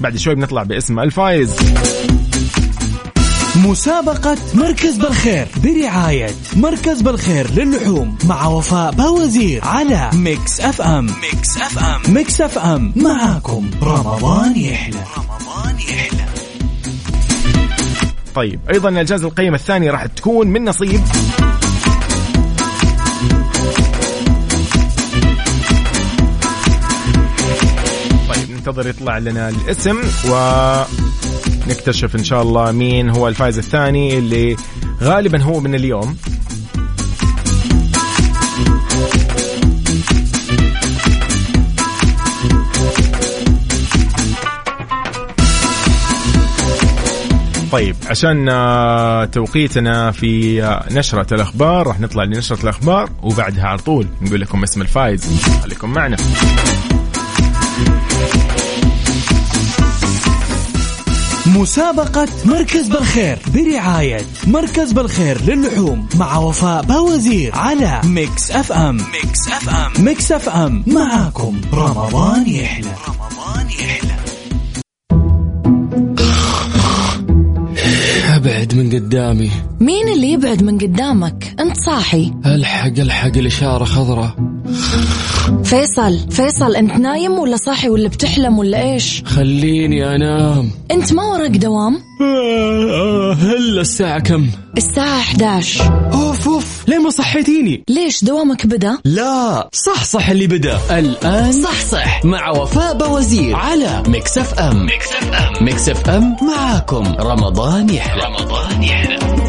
بعد 0.00 0.16
شوي 0.16 0.34
بنطلع 0.34 0.62
باسم 0.62 0.98
الفايز. 0.98 1.56
مسابقة 3.56 4.38
مركز 4.54 4.96
بالخير 4.96 5.46
برعاية 5.64 6.30
مركز 6.56 7.02
بالخير 7.02 7.50
للحوم 7.50 8.18
مع 8.24 8.46
وفاء 8.46 8.92
باوزير 8.92 9.64
على 9.64 10.10
Mix 10.14 10.60
FM. 10.60 11.06
Mix 11.06 11.56
FM. 11.56 12.14
Mix 12.14 12.40
FM. 12.40 12.92
معاكم. 12.96 13.70
رمضان 13.82 14.56
يحلى. 14.56 15.04
رمضان 15.16 15.80
يحلى. 15.80 16.15
طيب. 18.36 18.60
أيضا 18.70 18.88
الجائزة 18.88 19.28
القيمة 19.28 19.56
الثانية 19.56 19.90
راح 19.90 20.06
تكون 20.06 20.46
من 20.46 20.64
نصيب. 20.64 21.00
طيب 28.28 28.50
ننتظر 28.50 28.88
يطلع 28.88 29.18
لنا 29.18 29.48
الاسم 29.48 29.96
ونكتشف 31.66 32.16
إن 32.16 32.24
شاء 32.24 32.42
الله 32.42 32.72
مين 32.72 33.10
هو 33.10 33.28
الفائز 33.28 33.58
الثاني 33.58 34.18
اللي 34.18 34.56
غالبا 35.02 35.42
هو 35.42 35.60
من 35.60 35.74
اليوم. 35.74 36.16
طيب 47.76 47.96
عشان 48.06 48.48
آه، 48.48 49.24
توقيتنا 49.24 50.10
في 50.10 50.62
آه، 50.64 50.84
نشرة 50.90 51.34
الأخبار 51.34 51.86
راح 51.86 52.00
نطلع 52.00 52.24
لنشرة 52.24 52.62
الأخبار 52.62 53.10
وبعدها 53.22 53.64
على 53.64 53.78
طول 53.78 54.06
نقول 54.22 54.40
لكم 54.40 54.62
اسم 54.62 54.82
الفائز 54.82 55.42
خليكم 55.62 55.90
معنا. 55.90 56.16
مسابقة 61.46 62.28
مركز 62.44 62.88
بالخير 62.88 63.38
برعاية 63.54 64.20
مركز 64.46 64.92
بالخير 64.92 65.40
للحوم 65.42 66.08
مع 66.14 66.36
وفاء 66.36 66.82
باوزير 66.82 67.54
على 67.54 68.00
Mix 68.04 68.50
FM. 68.50 68.96
Mix 68.96 69.48
FM. 69.48 70.04
Mix 70.04 70.32
FM. 70.32 70.84
معاكم. 70.86 71.60
رمضان 71.72 72.46
يحلى. 72.46 72.90
رمضان 73.08 73.66
يحلى. 73.70 74.05
من 78.76 78.94
قدامي. 78.94 79.50
مين 79.80 80.08
اللي 80.08 80.32
يبعد 80.32 80.62
من 80.62 80.78
قدامك؟ 80.78 81.54
انت 81.60 81.76
صاحي. 81.76 82.32
الحق 82.46 82.98
الحق 82.98 83.36
الإشارة 83.36 83.84
خضراء. 83.84 84.34
فيصل 85.66 86.18
فيصل 86.30 86.76
انت 86.76 86.92
نايم 86.92 87.32
ولا 87.32 87.56
صاحي 87.56 87.88
ولا 87.88 88.08
بتحلم 88.08 88.58
ولا 88.58 88.82
إيش؟ 88.92 89.22
خليني 89.26 90.14
انام. 90.16 90.70
انت 90.90 91.12
ما 91.12 91.24
وراك 91.24 91.50
دوام؟ 91.50 91.98
هلا 93.40 93.80
الساعة 93.80 94.18
كم؟ 94.20 94.46
الساعة 94.76 95.18
11 95.20 96.10
أوف 96.12 96.48
أوف. 96.48 96.88
ليه 96.88 96.98
ما 96.98 97.10
صحيتيني. 97.10 97.84
ليش 97.88 98.24
دوامك 98.24 98.66
بدا؟ 98.66 98.98
لا. 99.04 99.68
صح 99.72 100.04
صح 100.04 100.28
اللي 100.28 100.46
بدا. 100.46 100.78
الآن 100.98 101.52
صح 101.52 101.80
صح. 101.80 102.24
مع 102.24 102.50
وفاء 102.50 102.98
باوزير 102.98 103.56
على 103.56 104.02
Mix 104.08 104.38
FM 104.38 104.86
Mix 104.86 105.12
FM 105.12 105.64
Mix 105.64 105.88
FM 105.88 106.36
معاكم. 106.42 107.04
رمضان 107.20 107.90
يحلى. 107.90 108.22
رمضان 108.22 108.82
يحلى. 108.82 109.45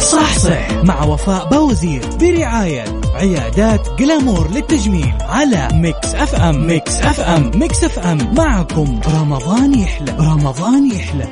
صح 0.00 0.38
صح 0.38 0.72
مع 0.84 1.04
وفاء 1.04 1.48
باوزير 1.48 2.02
برعاية 2.20 2.84
عيادات 3.14 3.88
جلامور 3.98 4.50
للتجميل 4.50 5.14
على 5.20 5.68
ميكس 5.72 6.14
أف 6.14 6.34
أم. 6.34 6.66
ميكس 6.66 6.94
أف 6.96 7.20
أم. 7.20 7.50
ميكس 7.54 7.84
أف 7.84 7.98
أم. 7.98 8.34
معكم 8.34 9.00
رمضان 9.14 9.78
يحلى. 9.78 10.12
رمضان 10.20 10.90
يحلى. 10.92 11.28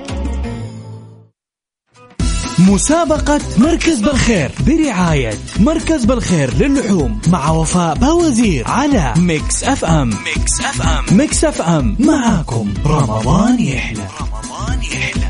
مسابقة 2.58 3.40
مركز 3.58 4.00
بالخير 4.00 4.50
برعاية 4.66 5.34
مركز 5.60 6.04
بالخير 6.04 6.54
للحوم 6.54 7.20
مع 7.28 7.50
وفاء 7.50 7.94
باوزير 7.94 8.68
على 8.68 9.14
ميكس 9.16 9.64
أف 9.64 9.84
أم. 9.84 10.08
ميكس 10.08 10.60
أف 10.60 10.82
أم. 10.82 11.16
ميكس 11.16 11.44
أف 11.44 11.62
أم. 11.62 11.96
معاكم 11.98 12.74
رمضان 12.86 13.60
يحلى. 13.60 14.06
رمضان 14.20 14.78
يحلى. 14.82 15.28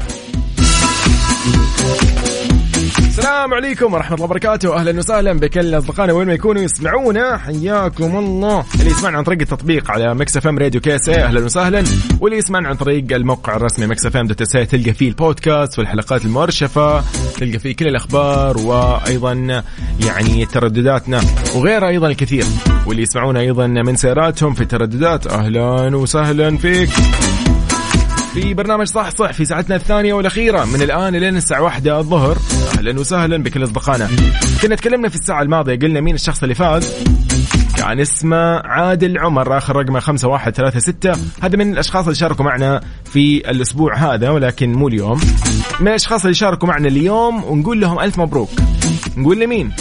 السلام 3.18 3.54
عليكم 3.54 3.94
ورحمة 3.94 4.14
الله 4.14 4.24
وبركاته. 4.24 4.76
أهلا 4.76 4.98
وسهلا 4.98 5.32
بكل 5.32 5.78
أصدقائنا 5.78 6.12
وين 6.12 6.26
ما 6.26 6.34
يكونوا 6.34 6.62
يسمعونا. 6.62 7.36
حياكم 7.36 8.18
الله. 8.18 8.64
اللي 8.74 8.90
يسمعنا 8.90 9.18
عن 9.18 9.24
طريق 9.24 9.40
التطبيق 9.40 9.90
على 9.90 10.14
ميكس 10.14 10.36
إف 10.36 10.46
إم 10.46 10.58
راديو 10.58 10.80
KSA. 10.80 11.08
أهلا 11.08 11.44
وسهلا. 11.44 11.84
واللي 12.20 12.38
يسمعنا 12.38 12.68
عن 12.68 12.74
طريق 12.74 13.12
الموقع 13.12 13.56
الرسمي 13.56 13.86
ميكس 13.86 14.06
إف 14.06 14.16
إم 14.16 14.26
dot 14.26 14.40
SA 14.40 14.52
تلقى 14.52 14.92
فيه 14.92 15.08
البودكاست 15.08 15.78
والحلقات 15.78 16.24
المؤرشفة 16.24 17.04
تلقى 17.36 17.58
فيه 17.58 17.76
كل 17.76 17.86
الأخبار 17.86 18.58
وأيضا 18.58 19.62
يعني 20.06 20.46
تردداتنا 20.46 21.20
وغيرها 21.56 21.88
أيضا 21.88 22.06
الكثير. 22.08 22.44
واللي 22.86 23.02
يسمعونا 23.02 23.40
أيضا 23.40 23.66
من 23.66 23.96
سياراتهم 23.96 24.54
في 24.54 24.60
الترددات. 24.60 25.26
أهلا 25.26 25.96
وسهلا 25.96 26.56
فيك. 26.56 26.90
في 28.34 28.54
برنامج 28.54 28.86
صح 28.86 29.10
صح 29.10 29.32
في 29.32 29.44
ساعتنا 29.44 29.76
الثانية 29.76 30.14
والأخيرة. 30.14 30.64
من 30.64 30.82
الآن 30.82 31.16
لين 31.16 31.36
الساعة 31.36 31.62
واحدة 31.62 31.98
الظهر. 31.98 32.38
أهلا 32.78 33.00
وسهلا 33.00 33.42
بكل 33.42 33.64
أصدقائنا. 33.64 34.08
كنا 34.62 34.74
تكلمنا 34.74 35.08
في 35.08 35.14
الساعة 35.14 35.42
الماضية 35.42 35.78
قلنا 35.78 36.00
مين 36.00 36.14
الشخص 36.14 36.42
اللي 36.42 36.54
فاز؟ 36.54 36.94
كان 37.76 38.00
اسمه 38.00 38.56
عادل 38.58 39.18
عمر 39.18 39.58
آخر 39.58 39.76
رقمه 39.76 40.00
5136 40.00 41.32
هذا 41.42 41.56
من 41.56 41.72
الأشخاص 41.72 42.04
اللي 42.04 42.14
شاركوا 42.14 42.44
معنا 42.44 42.80
في 43.04 43.50
الأسبوع 43.50 43.96
هذا 43.96 44.30
ولكن 44.30 44.72
مو 44.72 44.88
اليوم. 44.88 45.20
من 45.80 45.88
الأشخاص 45.88 46.22
اللي 46.22 46.34
شاركوا 46.34 46.68
معنا 46.68 46.88
اليوم 46.88 47.44
ونقول 47.44 47.80
لهم 47.80 48.00
ألف 48.00 48.18
مبروك. 48.18 48.50
نقول 49.16 49.40
لمين؟ 49.40 49.72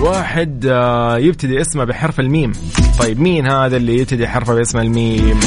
واحد 0.00 0.66
آه، 0.66 1.18
يبتدي 1.18 1.60
اسمه 1.60 1.84
بحرف 1.84 2.20
الميم. 2.20 2.52
طيب 2.98 3.20
مين 3.20 3.46
هذا 3.46 3.76
اللي 3.76 3.98
يبتدي 3.98 4.28
حرفه 4.28 4.54
باسم 4.54 4.78
الميم؟ 4.78 5.40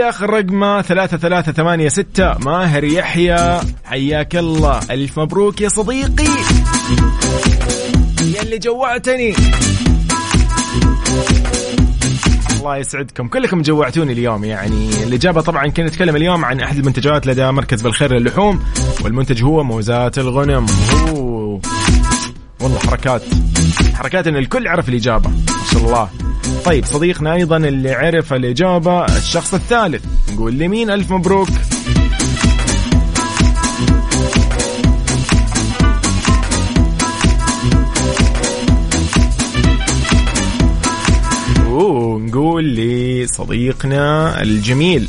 اللي 0.00 0.10
آخر 0.10 0.30
رقمه 0.30 0.82
ثلاثة 0.82 1.16
ثلاثة 1.16 1.52
ثمانية 1.52 1.88
ستة. 1.88 2.38
ماهر 2.38 2.84
يحيى 2.84 3.60
حياك 3.84 4.36
الله. 4.36 4.80
ألف 4.90 5.18
مبروك 5.18 5.60
يا 5.60 5.68
صديقي. 5.68 6.30
يا 8.34 8.42
اللي 8.42 8.58
جوعتني. 8.58 9.34
الله 12.58 12.76
يسعدكم. 12.76 13.28
كلكم 13.28 13.62
جوعتوني 13.62 14.12
اليوم 14.12 14.44
يعني. 14.44 15.04
الإجابة 15.04 15.40
طبعا 15.40 15.68
كنا 15.68 15.86
نتكلم 15.86 16.16
اليوم 16.16 16.44
عن 16.44 16.60
أحد 16.60 16.76
المنتجات 16.76 17.26
لدى 17.26 17.50
مركز 17.50 17.82
بالخير 17.82 18.14
للحوم 18.14 18.62
والمنتج 19.04 19.42
هو 19.42 19.64
موزات 19.64 20.18
الغنم. 20.18 20.66
أوه. 21.08 21.60
والله 22.60 22.78
حركات. 22.78 23.22
حركات 23.94 24.26
ان 24.26 24.36
الكل 24.36 24.68
عرف 24.68 24.88
الإجابة. 24.88 25.30
ما 25.30 25.36
شاء 25.72 25.82
الله. 25.82 26.08
طيب 26.64 26.84
صديقنا 26.84 27.34
أيضا 27.34 27.56
اللي 27.56 27.92
عرف 27.92 28.32
الإجابة 28.32 29.04
الشخص 29.04 29.54
الثالث. 29.54 30.04
نقول 30.32 30.58
لمين 30.58 30.90
ألف 30.90 31.12
مبروك. 31.12 31.48
ونقول 41.70 42.64
لصديقنا 42.64 44.42
الجميل. 44.42 45.08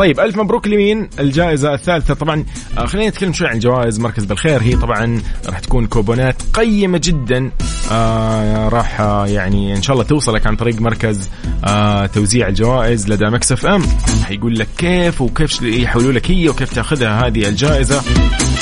طيب 0.00 0.20
ألف 0.20 0.36
مبروك 0.36 0.68
لمين؟ 0.68 1.08
الجائزة 1.18 1.74
الثالثة. 1.74 2.14
طبعا 2.14 2.44
آه، 2.78 2.86
خلينا 2.86 3.08
نتكلم 3.08 3.32
شوي 3.32 3.48
عن 3.48 3.58
جوائز 3.58 4.00
مركز 4.00 4.24
بالخير. 4.24 4.62
هي 4.62 4.76
طبعا 4.76 5.22
راح 5.48 5.58
تكون 5.58 5.86
كوبونات 5.86 6.42
قيمة 6.54 7.00
جدا. 7.04 7.50
آه 7.92 8.68
راح 8.68 9.00
آه 9.00 9.26
يعني 9.26 9.76
إن 9.76 9.82
شاء 9.82 9.94
الله 9.94 10.04
توصلك 10.04 10.46
عن 10.46 10.56
طريق 10.56 10.80
مركز 10.80 11.30
آه 11.64 12.06
توزيع 12.06 12.48
الجوائز 12.48 13.08
لدى 13.08 13.24
مكس 13.24 13.52
إف 13.52 13.66
إم. 13.66 13.82
حيقول 14.24 14.58
لك 14.58 14.68
كيف 14.78 15.20
وكيف 15.20 15.62
يحولوا 15.62 16.12
لك 16.12 16.30
هي 16.30 16.48
وكيف 16.48 16.74
تأخذها 16.74 17.26
هذه 17.26 17.48
الجائزة. 17.48 18.02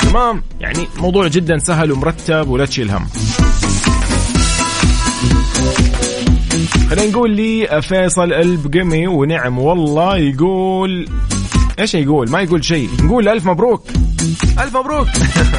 تمام؟ 0.01 0.43
يعني 0.59 0.87
موضوع 0.97 1.27
جدا 1.27 1.57
سهل 1.57 1.91
ومرتب 1.91 2.49
ولا 2.49 2.65
تشيل 2.65 2.91
هم. 2.91 3.07
خلينا 6.89 7.11
نقول 7.11 7.31
لي 7.31 7.81
فيصل 7.81 8.33
البقمي 8.33 9.07
ونعم 9.07 9.59
والله 9.59 10.17
يقول 10.17 11.05
إيش 11.79 11.95
يقول؟ 11.95 12.31
ما 12.31 12.41
يقول 12.41 12.65
شيء 12.65 12.89
نقول 13.03 13.29
ألف 13.29 13.45
مبروك. 13.45 13.83
ألف 14.59 14.77
مبروك. 14.77 15.07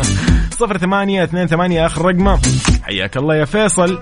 صفر 0.61 0.79
ثمانية 0.79 1.25
اثنين 1.25 1.47
ثمانية 1.47 1.87
آخر 1.87 2.05
رقمه. 2.05 2.39
حياك 2.83 3.17
الله 3.17 3.37
يا 3.37 3.45
فيصل. 3.45 4.01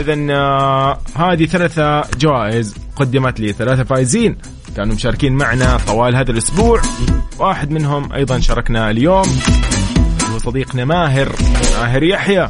اذا 0.00 0.26
آه 0.30 0.98
هذه 1.16 1.46
ثلاثة 1.46 2.02
جوائز 2.18 2.74
قدمت 2.96 3.40
لي 3.40 3.52
ثلاثة 3.52 3.84
فايزين 3.84 4.38
كانوا 4.76 4.94
مشاركين 4.94 5.32
معنا 5.32 5.78
طوال 5.86 6.16
هذا 6.16 6.30
الأسبوع. 6.30 6.82
واحد 7.38 7.70
منهم 7.70 8.12
أيضا 8.12 8.40
شاركنا 8.40 8.90
اليوم 8.90 9.26
هو 10.32 10.38
صديقنا 10.38 10.84
ماهر 10.84 11.32
ماهر 11.80 12.02
يحيى. 12.02 12.48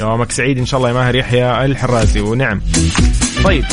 يومك 0.00 0.32
سعيد 0.32 0.58
إن 0.58 0.66
شاء 0.66 0.78
الله 0.78 0.88
يا 0.88 0.94
ماهر 0.94 1.14
يحيى 1.14 1.64
الحرازي 1.64 2.20
ونعم. 2.20 2.60
طيب 3.44 3.64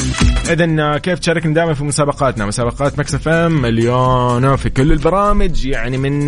اذا 0.50 0.98
كيف 0.98 1.20
تشاركنا 1.20 1.54
دائما 1.54 1.74
في 1.74 1.84
مسابقاتنا؟ 1.84 2.46
مسابقات 2.46 3.00
مكس 3.00 3.16
إف 3.16 3.28
إم 3.28 3.62
مليونه 3.62 4.56
في 4.56 4.70
كل 4.70 4.92
البرامج 4.92 5.66
يعني 5.66 5.98
من 5.98 6.28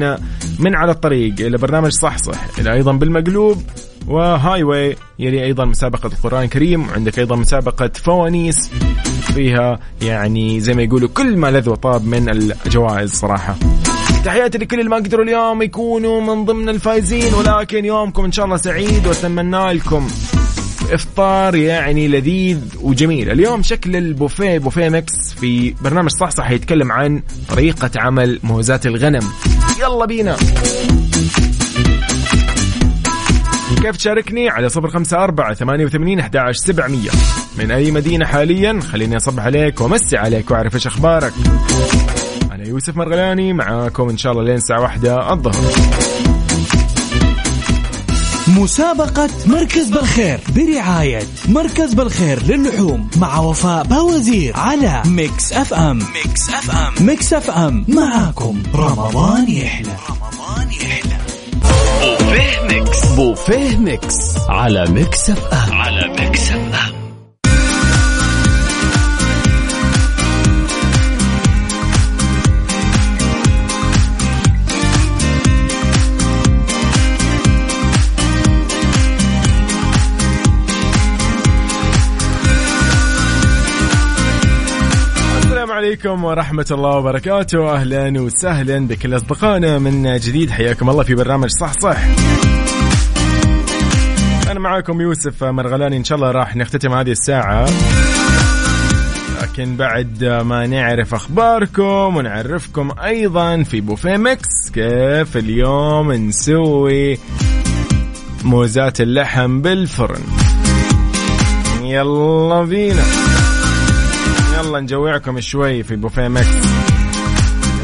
من 0.59 0.75
على 0.75 0.91
الطريق 0.91 1.33
إلى 1.39 1.57
برنامج 1.57 1.91
صح 1.91 2.17
صح 2.17 2.45
إلى 2.59 2.73
أيضا 2.73 2.91
بالمقلوب 2.91 3.63
و 4.07 4.63
highway 4.63 4.95
يلي 5.19 5.43
أيضا 5.43 5.65
مسابقة 5.65 6.07
القرآن 6.07 6.43
الكريم 6.43 6.87
وعندك 6.87 7.19
أيضا 7.19 7.35
مسابقة 7.35 7.91
فوانيس 7.93 8.71
فيها 9.33 9.79
يعني 10.01 10.59
زي 10.59 10.73
ما 10.73 10.81
يقولوا 10.81 11.09
كل 11.09 11.37
ما 11.37 11.51
لذ 11.51 11.69
وطاب 11.69 12.05
من 12.05 12.29
الجوائز 12.29 13.13
صراحة. 13.13 13.55
تحياتي 14.25 14.57
لكل 14.57 14.79
اللي 14.79 14.89
ما 14.89 14.95
قدروا 14.95 15.25
اليوم 15.25 15.61
يكونوا 15.61 16.21
من 16.21 16.45
ضمن 16.45 16.69
الفايزين 16.69 17.33
ولكن 17.33 17.85
يومكم 17.85 18.25
إن 18.25 18.31
شاء 18.31 18.45
الله 18.45 18.57
سعيد 18.57 19.07
وأتمنى 19.07 19.73
لكم 19.73 20.07
إفطار 20.91 21.55
يعني 21.55 22.07
لذيذ 22.07 22.59
وجميل. 22.81 23.31
اليوم 23.31 23.63
شكل 23.63 23.95
البوفيه 23.95 24.57
بوفيه 24.57 24.89
مكس 24.89 25.33
في 25.33 25.75
برنامج 25.81 26.09
صح 26.09 26.29
صح 26.29 26.51
يتكلم 26.51 26.91
عن 26.91 27.21
طريقة 27.49 27.91
عمل 27.97 28.39
موزات 28.43 28.85
الغنم. 28.85 29.23
يلا 29.81 30.05
بينا. 30.05 30.37
كيف 33.81 33.97
تشاركني؟ 33.97 34.49
على 34.49 34.69
صفر 34.69 34.89
خمسة 34.89 35.23
أربعة 35.23 35.53
ثمانية 35.53 35.85
وثمانين 35.85 36.19
أحد 36.19 36.51
سبعمية. 36.51 37.09
من 37.57 37.71
أي 37.71 37.91
مدينة 37.91 38.25
حاليا؟ 38.25 38.79
خليني 38.79 39.17
أصبح 39.17 39.43
عليك 39.43 39.81
وأمسي 39.81 40.17
عليك 40.17 40.51
وأعرف 40.51 40.75
إيش 40.75 40.87
أخبارك. 40.87 41.33
أنا 42.65 42.73
يوسف 42.73 42.97
مرغلاني 42.97 43.53
معاكم 43.53 44.09
إن 44.09 44.17
شاء 44.17 44.31
الله 44.31 44.43
لين 44.43 44.55
الساعة 44.55 44.81
واحدة 44.81 45.33
الظهر. 45.33 45.55
مسابقة 48.47 49.29
مركز 49.45 49.89
بالخير 49.89 50.39
برعاية 50.55 51.23
مركز 51.49 51.93
بالخير 51.93 52.43
للحوم 52.43 53.09
مع 53.17 53.39
وفاء 53.39 53.83
باوزير 53.83 54.57
على 54.57 55.03
ميكس 55.05 55.53
أف 55.53 55.73
أم. 55.73 55.97
ميكس 55.97 56.49
أف 56.49 56.71
أم. 56.71 57.05
ميكس 57.05 57.33
أف 57.33 57.49
أم. 57.49 57.85
معاكم. 57.87 58.63
رمضان 58.75 59.49
يحلى. 59.51 59.95
رمضان 60.09 60.71
يحلى. 60.71 61.17
بوفيه 62.01 62.61
ميكس. 62.69 63.05
بوفيه 63.05 63.77
ميكس. 63.77 64.37
على 64.49 64.85
ميكس 64.89 65.29
أف 65.29 65.53
أم. 65.53 65.73
على 65.73 66.07
ميكس 66.19 66.51
عليكم 85.85 86.23
ورحمة 86.23 86.65
الله 86.71 86.97
وبركاته. 86.97 87.73
أهلا 87.73 88.21
وسهلا 88.21 88.87
بكل 88.87 89.15
أصدقائنا 89.15 89.79
من 89.79 90.17
جديد. 90.17 90.51
حياكم 90.51 90.89
الله 90.89 91.03
في 91.03 91.15
برنامج 91.15 91.49
صح 91.49 91.73
صح. 91.81 91.97
أنا 94.51 94.59
معاكم 94.59 95.01
يوسف 95.01 95.43
مرغلاني 95.43 95.97
إن 95.97 96.03
شاء 96.03 96.17
الله 96.17 96.31
راح 96.31 96.55
نختتم 96.55 96.93
هذه 96.93 97.11
الساعة. 97.11 97.69
لكن 99.41 99.75
بعد 99.75 100.23
ما 100.23 100.67
نعرف 100.67 101.13
أخباركم 101.13 102.17
ونعرفكم 102.17 102.91
أيضا 103.03 103.63
في 103.63 103.81
بوفيه 103.81 104.17
ميكس 104.17 104.69
كيف 104.73 105.37
اليوم 105.37 106.11
نسوي 106.11 107.19
موزات 108.43 109.01
اللحم 109.01 109.61
بالفرن. 109.61 110.21
يلا 111.83 112.63
بينا. 112.63 113.03
يلا 114.65 114.79
نجوعكم 114.79 115.39
شوي 115.39 115.83
في 115.83 115.95
بوفيه 115.95 116.27
ماكس 116.27 116.47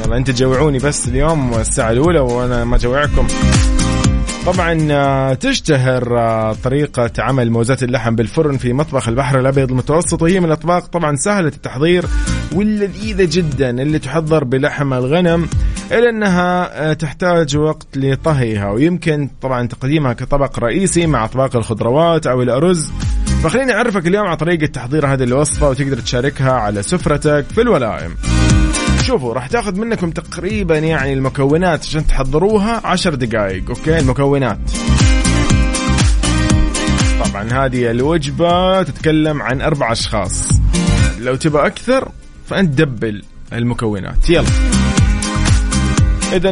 يلا 0.06 0.18
انت 0.18 0.32
تجوعوني 0.32 0.78
بس 0.78 1.08
اليوم 1.08 1.54
الساعة 1.54 1.92
الأولى 1.92 2.20
وأنا 2.20 2.66
ما 2.66 2.78
جوعكم 2.78 3.28
طبعا 4.46 4.88
آه، 4.92 5.34
تشتهر 5.34 6.20
آه، 6.20 6.54
طريقة 6.64 7.12
عمل 7.20 7.52
موزات 7.52 7.84
اللحم 7.84 8.16
بالفرن 8.16 8.58
في 8.58 8.74
مطبخ 8.74 9.08
البحر 9.08 9.40
الأبيض 9.40 9.72
المتوسط 9.72 10.22
وهي 10.22 10.40
من 10.40 10.46
الأطباق 10.46 10.86
طبعا 10.86 11.16
سهلة 11.16 11.48
التحضير 11.48 12.06
واللذيذة 12.56 13.28
جدا 13.32 13.70
اللي 13.70 14.00
تحضر 14.00 14.44
بلحم 14.44 14.94
الغنم 14.94 15.48
إلا 15.92 16.10
أنها 16.10 16.90
آه، 16.90 16.94
تحتاج 16.94 17.58
وقت 17.58 17.98
لطهيها 17.98 18.72
ويمكن 18.72 19.30
طبعا 19.42 19.68
تقديمها 19.68 20.14
كطبق 20.14 20.60
رئيسي 20.60 21.08
مع 21.08 21.26
أطباق 21.26 21.56
الخضروات 21.56 22.28
أو 22.28 22.42
الأرز. 22.42 22.92
فخليني 23.44 23.74
أعرفك 23.74 24.08
اليوم 24.08 24.28
على 24.28 24.38
طريقة 24.38 24.66
تحضير 24.66 25.06
هذه 25.14 25.24
الوصفة 25.24 25.70
وتقدر 25.70 26.00
تشاركها 26.00 26.52
على 26.52 26.84
سفرتك 26.84 27.46
في 27.56 27.62
الولائم 27.62 28.16
شوفوا 29.02 29.34
راح 29.34 29.48
تاخذ 29.48 29.80
منكم 29.80 30.12
تقريبا 30.12 30.78
يعني 30.78 31.14
المكونات 31.14 31.86
عشان 31.86 32.08
تحضروها 32.08 32.82
عشر 32.88 33.16
دقائق 33.16 33.70
okay؟ 33.70 34.00
المكونات. 34.00 34.60
طبعا 37.26 37.66
هذه 37.66 37.92
الوجبة 37.92 38.84
تتكلم 38.84 39.42
عن 39.42 39.62
أربع 39.62 39.92
أشخاص. 39.92 40.50
لو 41.20 41.36
تبى 41.36 41.58
أكثر 41.58 42.12
فأنت 42.48 42.82
double 42.82 43.24
المكونات. 43.54 44.30
يلا. 44.30 44.46
إذا 46.34 46.52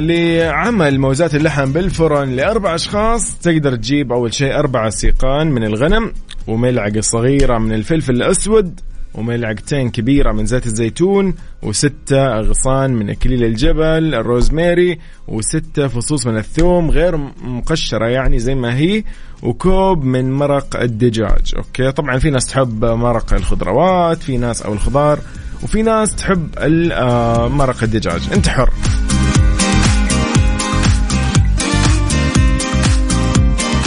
لعمل 0.00 1.00
موزات 1.00 1.34
اللحم 1.34 1.72
بالفرن 1.72 2.36
لأربع 2.36 2.74
أشخاص 2.74 3.38
تقدر 3.38 3.76
تجيب 3.76 4.12
أول 4.12 4.34
شيء 4.34 4.58
أربع 4.58 4.90
سيقان 4.90 5.46
من 5.46 5.64
الغنم 5.64 6.12
وملعقة 6.46 7.00
صغيرة 7.00 7.58
من 7.58 7.72
الفلفل 7.72 8.12
الأسود 8.12 8.80
وملعقتين 9.14 9.90
كبيرة 9.90 10.32
من 10.32 10.46
زيت 10.46 10.66
الزيتون 10.66 11.34
وستة 11.62 12.38
أغصان 12.38 12.94
من 12.94 13.10
إكليل 13.10 13.44
الجبل 13.44 14.14
الروزماري 14.14 14.98
وستة 15.28 15.88
فصوص 15.88 16.26
من 16.26 16.36
الثوم 16.36 16.90
غير 16.90 17.16
مقشرة 17.44 18.06
يعني 18.06 18.38
زي 18.38 18.54
ما 18.54 18.76
هي 18.76 19.04
وكوب 19.42 20.04
من 20.04 20.32
مرق 20.32 20.80
الدجاج. 20.80 21.54
أوكي 21.56 21.92
طبعا 21.92 22.18
في 22.18 22.30
ناس 22.30 22.46
تحب 22.46 22.84
مرق 22.84 23.34
الخضروات 23.34 24.22
في 24.22 24.36
ناس 24.36 24.62
أو 24.62 24.72
الخضار 24.72 25.18
وفي 25.62 25.82
ناس 25.82 26.14
تحب 26.14 26.48
آه، 26.58 27.48
مرق 27.48 27.82
الدجاج. 27.82 28.22
أنت 28.32 28.48
حر. 28.48 28.70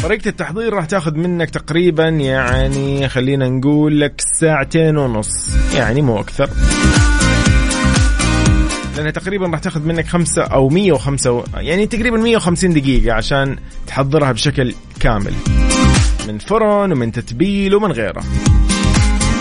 طريقة 0.08 0.30
التحضير 0.30 0.74
راح 0.74 0.86
تاخذ 0.86 1.16
منك 1.16 1.50
تقريبا 1.50 2.04
يعني 2.08 3.10
خلينا 3.10 3.50
نقول 3.50 4.02
لك 4.02 4.22
ساعتين 4.40 4.98
ونص. 4.98 5.56
يعني 5.76 6.02
مو 6.02 6.20
أكثر. 6.20 6.50
لأنها 8.96 9.12
تقريبا 9.12 9.48
راح 9.48 9.60
تاخذ 9.60 9.82
منك 9.82 10.08
خمسة 10.08 10.44
أو 10.44 10.70
مية 10.70 10.92
وخمسة 10.92 11.44
يعني 11.56 11.88
تقريبا 11.88 12.18
مية 12.18 12.38
وخمسين 12.38 12.74
دقيقة 12.74 13.14
عشان 13.14 13.56
تحضرها 13.88 14.32
بشكل 14.32 14.74
كامل. 15.00 15.34
من 16.28 16.38
فرن 16.38 16.92
ومن 16.92 17.12
تتبيل 17.12 17.76
ومن 17.76 17.92
غيره. 17.92 18.24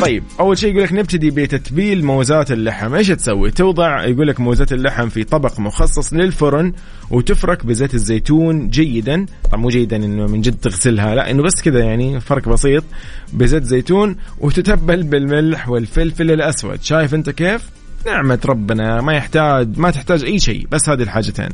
طيب 0.03 0.23
أول 0.41 0.59
شيء 0.59 0.71
يقول 0.71 0.83
لك 0.83 0.93
نبتدي 0.93 1.31
بتتبيل 1.31 2.05
موزات 2.05 2.53
اللحم. 2.53 2.95
إيش 2.95 3.09
تسوي؟ 3.09 3.51
توضع 3.51 4.05
يقول 4.05 4.29
لك 4.29 4.41
موزات 4.41 4.73
اللحم 4.73 5.09
في 5.09 5.25
طبق 5.25 5.61
مخصص 5.61 6.13
للفرن 6.13 6.73
وتفرك 7.11 7.67
بزيت 7.67 7.95
الزيتون 7.95 8.69
جيدا. 8.69 9.27
طبعا 9.45 9.61
مو 9.61 9.69
جيدا 9.69 9.97
إنه 9.97 10.27
من 10.27 10.41
جد 10.41 10.55
تغسلها 10.55 11.15
لا 11.15 11.31
إنه 11.31 11.43
بس 11.43 11.63
كذا 11.63 11.79
يعني 11.81 12.21
فرق 12.21 12.49
بسيط 12.49 12.85
بزيت 13.33 13.63
زيتون 13.63 14.17
وتتبل 14.39 15.03
بالملح 15.03 15.69
والفلفل 15.69 16.31
الأسود. 16.31 16.83
شايف 16.83 17.15
أنت 17.15 17.31
كيف؟ 17.31 17.71
نعمة 18.07 18.39
ربنا 18.47 19.01
ما 19.01 19.13
يحتاج 19.13 19.79
ما 19.79 19.91
تحتاج 19.91 20.25
أي 20.25 20.39
شيء 20.39 20.67
بس 20.71 20.89
هذه 20.89 21.03
الحاجتين. 21.03 21.49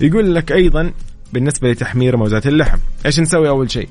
يقول 0.00 0.34
لك 0.34 0.52
أيضا 0.52 0.92
بالنسبة 1.32 1.70
لتحمير 1.70 2.16
موزات 2.16 2.46
اللحم. 2.46 2.78
إيش 3.06 3.20
نسوي 3.20 3.48
أول 3.48 3.70
شيء؟ 3.70 3.88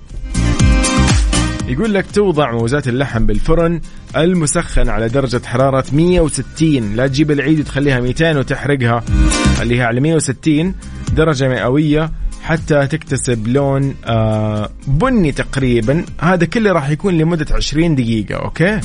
يقول 1.67 1.93
لك 1.93 2.05
توضع 2.13 2.51
موزات 2.51 2.87
اللحم 2.87 3.25
بالفرن 3.25 3.81
المسخن 4.17 4.89
على 4.89 5.07
درجة 5.09 5.41
حرارة 5.45 5.85
160 5.93 6.95
لا 6.95 7.07
تجيب 7.07 7.31
العيد 7.31 7.59
وتخليها 7.59 7.99
200 7.99 8.37
وتحرقها. 8.37 9.03
اللي 9.61 9.77
هي 9.77 9.83
على 9.83 9.99
160 10.01 10.75
درجة 11.13 11.47
مئوية 11.47 12.11
حتى 12.43 12.87
تكتسب 12.87 13.47
لون 13.47 13.95
آه 14.05 14.69
بني 14.87 15.31
تقريبا. 15.31 16.05
هذا 16.19 16.45
كله 16.45 16.71
راح 16.71 16.89
يكون 16.89 17.17
لمدة 17.17 17.55
20 17.55 17.95
دقيقة 17.95 18.35
okay؟ 18.35 18.79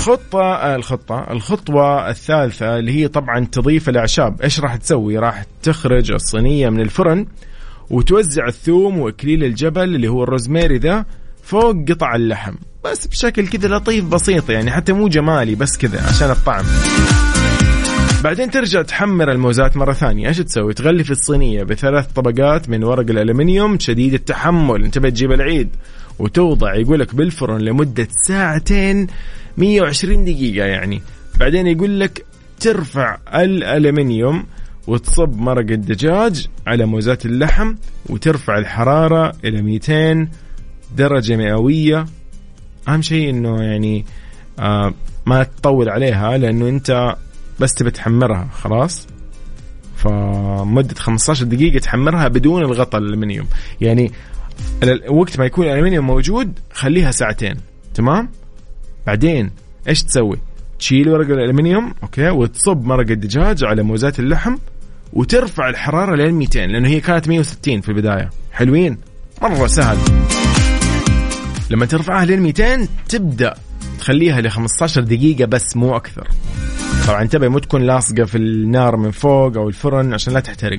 خطة 0.00 0.42
آه، 0.42 0.76
الخطة. 0.76 1.26
الخطوة 1.30 2.10
الثالثة 2.10 2.78
اللي 2.78 2.92
هي 2.92 3.08
طبعا 3.08 3.44
تضيف 3.52 3.88
الأعشاب. 3.88 4.42
إيش 4.42 4.60
راح 4.60 4.76
تسوي؟ 4.76 5.18
راح 5.18 5.44
تخرج 5.62 6.12
الصينية 6.12 6.68
من 6.68 6.80
الفرن 6.80 7.26
وتوزع 7.90 8.48
الثوم 8.48 8.98
وأكليل 8.98 9.44
الجبل 9.44 9.94
اللي 9.94 10.08
هو 10.08 10.24
الروزميري 10.24 10.78
ذا 10.78 11.04
فوق 11.42 11.90
قطع 11.90 12.14
اللحم. 12.14 12.54
بس 12.84 13.06
بشكل 13.06 13.48
كذا 13.48 13.68
لطيف 13.68 14.04
بسيط 14.04 14.50
يعني 14.50 14.70
حتى 14.70 14.92
مو 14.92 15.08
جمالي 15.08 15.54
بس 15.54 15.78
كذا 15.78 16.06
عشان 16.08 16.30
الطعم. 16.30 16.64
بعدين 18.24 18.50
ترجع 18.50 18.82
تحمر 18.82 19.32
الموزات 19.32 19.76
مرة 19.76 19.92
ثانية. 19.92 20.28
إيش 20.28 20.38
تسوي؟ 20.38 20.74
تغلف 20.74 21.10
الصينية 21.10 21.62
بثلاث 21.62 22.06
طبقات 22.06 22.68
من 22.68 22.84
ورق 22.84 23.10
الألمنيوم 23.10 23.78
شديد 23.78 24.14
التحمل. 24.14 24.84
انت 24.84 24.98
بتجيب 24.98 25.32
العيد 25.32 25.68
وتوضع 26.18 26.74
يقولك 26.74 27.14
بالفرن 27.14 27.60
لمدة 27.60 28.08
ساعتين 28.28 29.06
120 29.58 30.24
دقيقة 30.24 30.66
يعني. 30.66 31.02
بعدين 31.40 31.66
يقول 31.66 32.00
لك 32.00 32.24
ترفع 32.60 33.18
الألمنيوم 33.34 34.44
وتصب 34.86 35.36
مرق 35.36 35.70
الدجاج 35.70 36.48
على 36.66 36.86
موزات 36.86 37.26
اللحم 37.26 37.74
وترفع 38.08 38.58
الحرارة 38.58 39.32
إلى 39.44 39.62
200 39.62 40.28
درجة 40.96 41.36
مئوية. 41.36 42.06
أهم 42.88 43.02
شيء 43.02 43.30
إنه 43.30 43.62
يعني 43.62 44.04
آه 44.58 44.94
ما 45.26 45.42
تطول 45.42 45.88
عليها 45.88 46.38
لأنه 46.38 46.68
أنت 46.68 47.16
بس 47.60 47.74
تبي 47.74 47.90
تحمرها 47.90 48.48
خلاص؟ 48.52 49.06
فمدة 49.96 50.94
15 50.94 51.44
دقيقة 51.44 51.78
تحمرها 51.78 52.28
بدون 52.28 52.62
الغطاء 52.62 53.00
الألمنيوم 53.00 53.46
يعني 53.80 54.12
وقت 55.08 55.38
ما 55.38 55.44
يكون 55.44 55.66
الألمنيوم 55.66 56.06
موجود 56.06 56.58
خليها 56.72 57.10
ساعتين 57.10 57.54
تمام؟ 57.94 58.28
بعدين 59.06 59.50
إيش 59.88 60.02
تسوي؟ 60.02 60.38
تشيل 60.78 61.08
ورق 61.08 61.26
الألمنيوم 61.26 61.94
أوكي؟ 62.02 62.30
وتصب 62.30 62.84
مرق 62.84 63.10
الدجاج 63.10 63.64
على 63.64 63.82
موزات 63.82 64.20
اللحم 64.20 64.56
وترفع 65.12 65.68
الحرارة 65.68 66.16
لين 66.16 66.34
200 66.34 66.66
لأنه 66.66 66.88
هي 66.88 67.00
كانت 67.00 67.28
160 67.28 67.80
في 67.80 67.88
البداية. 67.88 68.30
حلوين. 68.52 68.98
مرة 69.42 69.66
سهل. 69.66 69.98
لما 71.70 71.86
ترفعها 71.86 72.24
لين 72.24 72.40
200 72.40 72.88
تبدأ 73.08 73.54
تخليها 73.98 74.40
ل 74.40 74.50
15 74.50 75.00
دقيقة 75.00 75.44
بس 75.44 75.76
مو 75.76 75.96
أكثر. 75.96 76.28
طبعا 77.06 77.22
انتبه 77.22 77.48
مو 77.48 77.58
تكون 77.58 77.82
لاصقة 77.82 78.24
في 78.24 78.38
النار 78.38 78.96
من 78.96 79.10
فوق 79.10 79.56
أو 79.56 79.68
الفرن 79.68 80.14
عشان 80.14 80.32
لا 80.32 80.40
تحترق. 80.40 80.78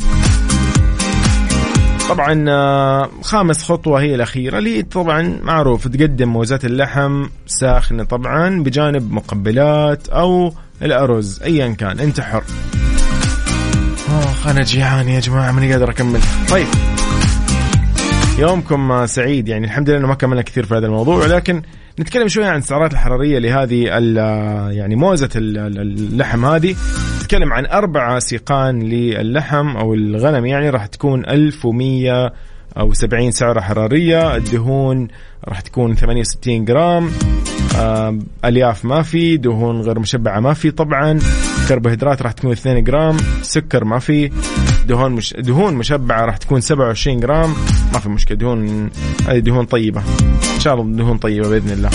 طبعا 2.09 2.45
آه، 2.49 3.09
خامس 3.21 3.63
خطوة 3.63 4.01
هي 4.01 4.15
الأخيرة 4.15 4.57
اللي 4.57 4.81
طبعا 4.81 5.39
معروف 5.43 5.87
تقدم 5.87 6.29
موزات 6.29 6.65
اللحم 6.65 7.25
ساخنة 7.47 8.03
طبعا 8.03 8.63
بجانب 8.63 9.11
مقبلات 9.11 10.09
أو 10.09 10.53
الأرز 10.81 11.41
أيا 11.43 11.67
كان 11.73 11.99
أنت 11.99 12.19
حر. 12.19 12.43
اخ 14.19 14.47
أنا 14.47 14.63
جيعان 14.63 15.09
يا 15.09 15.19
جماعة 15.19 15.51
ماني 15.51 15.71
قادر 15.71 15.89
أكمل. 15.89 16.19
طيب. 16.49 16.67
يومكم 18.39 19.05
سعيد 19.05 19.47
يعني 19.47 19.65
الحمد 19.65 19.89
لله 19.89 19.99
إنه 19.99 20.07
ما 20.07 20.15
كملنا 20.15 20.41
كثير 20.41 20.65
في 20.65 20.75
هذا 20.75 20.85
الموضوع 20.85 21.15
ولكن 21.15 21.61
نتكلم 21.99 22.27
شوي 22.27 22.45
عن 22.45 22.57
السعرات 22.57 22.93
الحرارية 22.93 23.39
لهذه 23.39 23.83
يعني 24.71 24.95
موزه 24.95 25.29
اللحم 25.35 26.45
هذه. 26.45 26.75
نتكلم 27.23 27.53
عن 27.53 27.65
أربعة 27.65 28.19
سيقان 28.19 28.83
للحم 28.83 29.77
أو 29.77 29.93
الغنم 29.93 30.45
يعني 30.45 30.69
راح 30.69 30.85
تكون 30.85 31.25
1100 31.25 32.33
أو 32.77 32.93
70 32.93 33.31
سعرة 33.31 33.61
حرارية 33.61 34.35
الدهون 34.35 35.07
راح 35.47 35.61
تكون 35.61 35.95
68 35.95 36.65
جرام. 36.65 37.11
ألياف 38.45 38.85
ما 38.85 39.01
في 39.01 39.37
دهون 39.37 39.81
غير 39.81 39.99
مشبعة 39.99 40.39
ما 40.39 40.53
في. 40.53 40.71
طبعا 40.71 41.19
كربوهيدرات 41.69 42.21
راح 42.21 42.31
تكون 42.31 42.51
2 42.51 42.83
جرام 42.83 43.17
سكر 43.41 43.85
ما 43.85 43.99
في. 43.99 44.31
دهون 44.87 45.11
مش 45.11 45.33
دهون 45.37 45.73
مشبعة 45.73 46.25
راح 46.25 46.37
تكون 46.37 46.61
27 46.61 47.19
جرام. 47.19 47.53
ما 47.93 47.99
في 47.99 48.09
مشكلة 48.09 48.37
دهون 48.37 48.89
هذه 49.27 49.39
دهون 49.39 49.65
طيبة. 49.65 50.01
إن 50.55 50.59
شاء 50.59 50.73
الله 50.73 50.97
دهون 50.97 51.17
طيبة 51.17 51.49
بإذن 51.49 51.71
الله. 51.71 51.89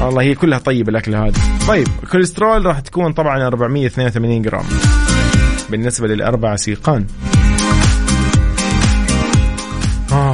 والله 0.00 0.22
هي 0.22 0.34
كلها 0.34 0.58
طيبة 0.58 0.90
الأكلة 0.90 1.26
هذه. 1.26 1.32
طيب 1.68 1.88
الكوليسترول 2.02 2.66
راح 2.66 2.80
تكون 2.80 3.12
طبعا 3.12 3.46
482 3.46 4.42
جرام. 4.42 4.64
بالنسبة 5.70 6.08
للأربع 6.08 6.56
سيقان. 6.56 7.06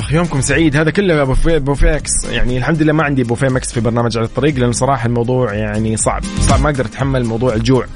اخ 0.07 0.13
يومكم 0.13 0.41
سعيد. 0.41 0.77
هذا 0.77 0.91
كله 0.91 1.25
بوفيه 1.25 1.59
بوفيه 1.59 2.00
مكس 2.00 2.25
يعني 2.25 2.59
الحمد 2.59 2.83
لله 2.83 2.93
ما 2.93 3.03
عندي 3.05 3.25
بوفيه 3.25 3.49
مكس 3.49 3.73
في 3.73 3.81
برنامج 3.81 4.17
على 4.19 4.27
الطريق 4.27 4.55
لأن 4.55 4.73
صراحة 4.73 5.07
الموضوع 5.07 5.55
يعني 5.55 5.97
صعب. 5.97 6.23
صعب 6.41 6.61
ما 6.61 6.71
أقدر 6.71 6.85
أتحمل 6.85 7.25
موضوع 7.25 7.55
الجوع. 7.55 7.87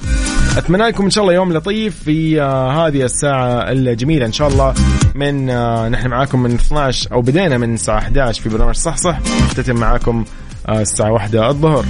أتمنى 0.57 0.83
لكم 0.83 1.05
إن 1.05 1.11
شاء 1.11 1.25
الله 1.25 1.35
يوم 1.35 1.53
لطيف 1.53 2.03
في 2.05 2.43
آه 2.43 2.87
هذه 2.87 3.03
الساعة 3.03 3.71
الجميلة. 3.73 4.27
إن 4.27 4.33
شاء 4.33 4.49
الله 4.49 4.75
من 5.15 5.51
آه 5.51 5.89
نحن 5.89 6.09
معاكم 6.09 6.43
من 6.43 6.55
12 6.55 7.13
أو 7.13 7.21
بدينا 7.21 7.59
من 7.59 7.75
الساعة 7.75 7.99
11 7.99 8.43
في 8.43 8.49
برنامج 8.49 8.75
صح 8.75 8.97
صح. 8.97 9.19
نختتم 9.45 9.77
معاكم 9.77 10.25
آه 10.69 10.81
الساعة 10.81 11.13
1 11.13 11.37
الظهر. 11.37 11.85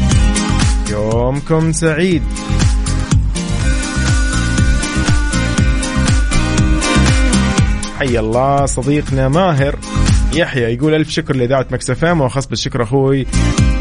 يومكم 0.90 1.72
سعيد. 1.72 2.22
حي 7.98 8.18
الله 8.18 8.66
صديقنا 8.66 9.28
ماهر. 9.28 9.76
يحيى 10.35 10.74
يقول 10.74 10.95
ألف 10.95 11.11
شكر 11.11 11.37
لإذاعة 11.37 11.66
مكسفام 11.70 12.20
وأخص 12.20 12.47
بالشكر 12.47 12.83
أخوي 12.83 13.26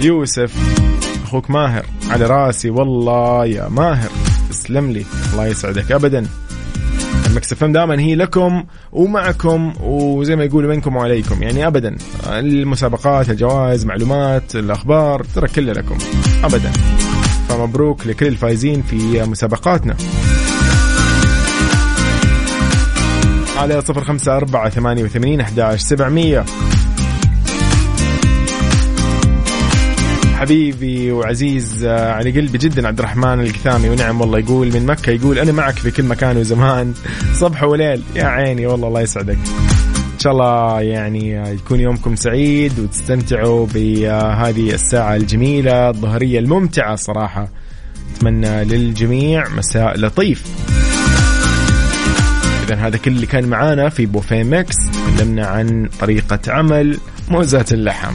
يوسف. 0.01 0.53
أخوك 1.23 1.51
ماهر 1.51 1.85
على 2.09 2.25
راسي. 2.25 2.69
والله 2.69 3.45
يا 3.45 3.67
ماهر 3.69 4.09
تسلم 4.49 4.91
لي. 4.91 5.05
الله 5.31 5.47
يسعدك. 5.47 5.91
أبدا. 5.91 6.25
المكسفام 7.29 7.71
دائما 7.71 7.99
هي 7.99 8.15
لكم 8.15 8.63
ومعكم 8.91 9.73
وزي 9.81 10.35
ما 10.35 10.43
يقولوا 10.43 10.75
منكم 10.75 10.95
وعليكم. 10.95 11.43
يعني 11.43 11.67
ابدا. 11.67 11.95
المسابقات 12.27 13.29
الجوائز 13.29 13.85
معلومات 13.85 14.55
الأخبار 14.55 15.23
ترى 15.35 15.47
كلها 15.47 15.73
لكم. 15.73 15.97
ابدا. 16.43 16.71
فمبروك 17.49 18.07
لكل 18.07 18.27
الفايزين 18.27 18.81
في 18.81 19.23
مسابقاتنا. 19.23 19.95
على 23.59 23.81
صفر 23.81 24.03
خمسة 24.03 24.37
أربعة 24.37 24.69
ثمانية 24.69 25.03
وثمانين 25.03 25.41
أحداش 25.41 25.81
سبعمية. 25.81 26.45
حبيبي 30.35 31.11
وعزيز 31.11 31.85
آه، 31.85 32.11
على 32.11 32.31
قلبي 32.31 32.57
جدا 32.57 32.87
عبد 32.87 32.99
الرحمن 32.99 33.39
القثامي 33.39 33.89
ونعم 33.89 34.21
والله 34.21 34.39
يقول 34.39 34.73
من 34.73 34.85
مكة 34.85 35.09
يقول 35.11 35.39
أنا 35.39 35.51
معك 35.51 35.73
في 35.73 35.91
كل 35.91 36.03
مكان 36.03 36.37
وزمان 36.37 36.93
صبح 37.33 37.63
وليل. 37.63 38.01
يا 38.15 38.25
عيني 38.25 38.65
والله 38.65 38.87
الله 38.87 39.01
يسعدك. 39.01 39.37
إن 40.13 40.19
شاء 40.19 40.33
الله 40.33 40.81
يعني 40.81 41.31
يكون 41.33 41.79
يومكم 41.79 42.15
سعيد 42.15 42.79
وتستمتعوا 42.79 43.67
بهذه 43.73 44.73
الساعة 44.73 45.15
الجميلة 45.15 45.89
الظهرية 45.89 46.39
الممتعة 46.39 46.95
صراحة. 46.95 47.49
أتمنى 48.15 48.63
للجميع 48.63 49.49
مساء 49.49 49.97
لطيف. 49.97 50.43
إذا 52.69 52.87
هذا 52.87 52.97
كل 52.97 53.11
اللي 53.11 53.25
كان 53.25 53.45
معانا 53.47 53.89
في 53.89 54.05
بوفيه 54.05 54.43
ميكس. 54.43 54.75
تكلمنا 55.15 55.47
عن 55.47 55.89
طريقة 55.99 56.39
عمل 56.47 56.97
موزات 57.29 57.73
اللحم. 57.73 58.13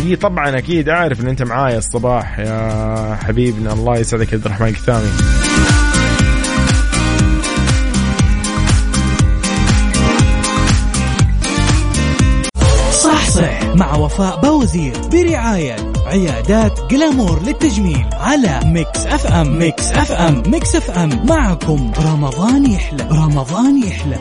اي 0.00 0.16
طبعا 0.16 0.58
أكيد 0.58 0.88
أعرف 0.88 1.20
إن 1.20 1.28
أنت 1.28 1.42
معايا 1.42 1.78
الصباح 1.78 2.38
يا 2.38 3.18
حبيبنا. 3.26 3.72
الله 3.72 3.98
يسعدك 3.98 4.32
يا 4.32 4.36
عبد 4.36 4.46
الرحمن 4.46 4.68
الكثامي. 4.68 5.08
صح 13.34 13.74
مع 13.74 13.96
وفاء 13.96 14.40
باوزير 14.40 14.92
برعاية 15.12 15.76
عيادات 16.06 16.80
جلامور 16.90 17.42
للتجميل 17.42 18.06
على 18.12 18.60
ميكس 18.64 19.06
أف 19.06 19.26
أم. 19.26 19.58
ميكس 19.58 19.92
أف 19.92 20.12
أم. 20.12 20.42
ميكس 20.46 20.76
أف 20.76 20.90
أم. 20.90 21.26
معكم. 21.26 21.90
رمضان 21.98 22.70
يحلى. 22.70 23.08
رمضان 23.12 23.82
يحلى. 23.82 24.18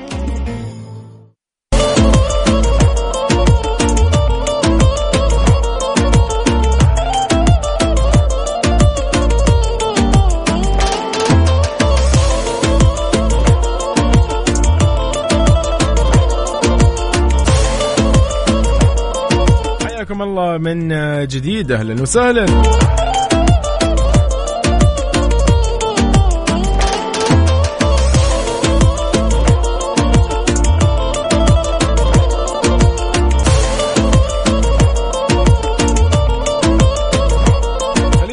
حياكم 20.21 20.39
الله 20.39 20.57
من 20.57 20.87
جديد 21.27 21.71
أهلا 21.71 22.01
وسهلا. 22.01 22.45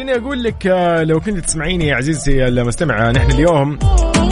أقول 0.09 0.43
لك 0.43 0.67
آه، 0.67 1.03
لو 1.03 1.19
كنت 1.19 1.37
تسمعيني 1.37 1.87
يا 1.87 1.95
عزيزتي 1.95 2.47
المستمع 2.47 3.11
نحن 3.11 3.31
اليوم 3.31 3.79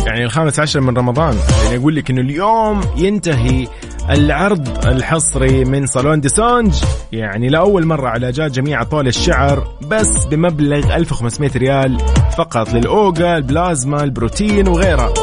يعني 0.05 0.23
الخامس 0.23 0.59
عشر 0.59 0.81
من 0.81 0.97
رمضان 0.97 1.37
يعني 1.63 1.77
أقول 1.77 1.95
لك 1.95 2.09
إنه 2.09 2.21
اليوم 2.21 2.81
ينتهي 2.97 3.67
العرض 4.09 4.87
الحصري 4.87 5.65
من 5.65 5.85
صالون 5.85 6.21
ديسانج 6.21 6.73
يعني 7.11 7.49
لاول 7.49 7.85
مرة 7.85 8.09
علاجات 8.09 8.51
جميع 8.51 8.81
اطوال 8.81 9.07
الشعر 9.07 9.67
بس 9.87 10.25
بمبلغ 10.25 10.95
1500 10.95 11.51
ريال 11.55 11.97
فقط 12.37 12.73
الأوغا 12.73 13.37
البلازما 13.37 14.03
البروتين 14.03 14.67
وغيرها 14.67 15.13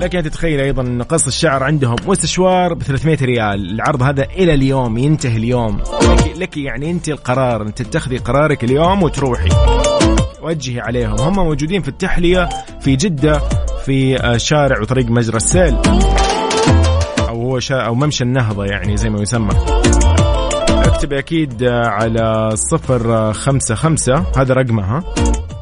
لكن 0.00 0.22
تتخيل 0.22 0.60
أيضا 0.60 0.82
إن 0.82 1.02
قص 1.02 1.26
الشعر 1.26 1.62
عندهم 1.62 1.96
واستشوار 2.06 2.74
ب 2.74 2.82
300 2.82 3.18
ريال. 3.22 3.70
العرض 3.70 4.02
هذا 4.02 4.22
إلى 4.22 4.54
اليوم 4.54 4.98
ينتهي 4.98 5.36
اليوم. 5.36 5.78
لك, 6.02 6.36
لك 6.36 6.56
يعني 6.56 6.90
أنت 6.90 7.08
القرار 7.08 7.62
أنت 7.62 7.82
تتخذي 7.82 8.18
قرارك 8.18 8.64
اليوم 8.64 9.02
وتروحي. 9.02 9.48
وجهي 10.42 10.80
عليهم. 10.80 11.20
هم 11.20 11.34
موجودين 11.34 11.82
في 11.82 11.88
التحلية 11.88 12.48
في 12.80 12.96
جدة 12.96 13.40
في 13.86 14.16
آه، 14.16 14.36
شارع 14.36 14.80
وطريق 14.80 15.10
مجرى 15.10 15.36
السيل. 15.36 15.76
أو 17.30 17.42
هو 17.42 17.58
شا 17.60 17.80
أو 17.80 17.94
ممشى 17.94 18.24
النهضة 18.24 18.64
يعني 18.64 18.96
زي 18.96 19.10
ما 19.10 19.22
يسمى. 19.22 19.50
اكتبي 20.68 21.18
أكيد 21.18 21.62
آه، 21.62 21.86
على 21.86 22.50
صفر 22.54 23.14
آه، 23.16 23.32
خمسة 23.32 23.74
خمسة. 23.74 24.24
هذا 24.36 24.54
رقمها 24.54 25.02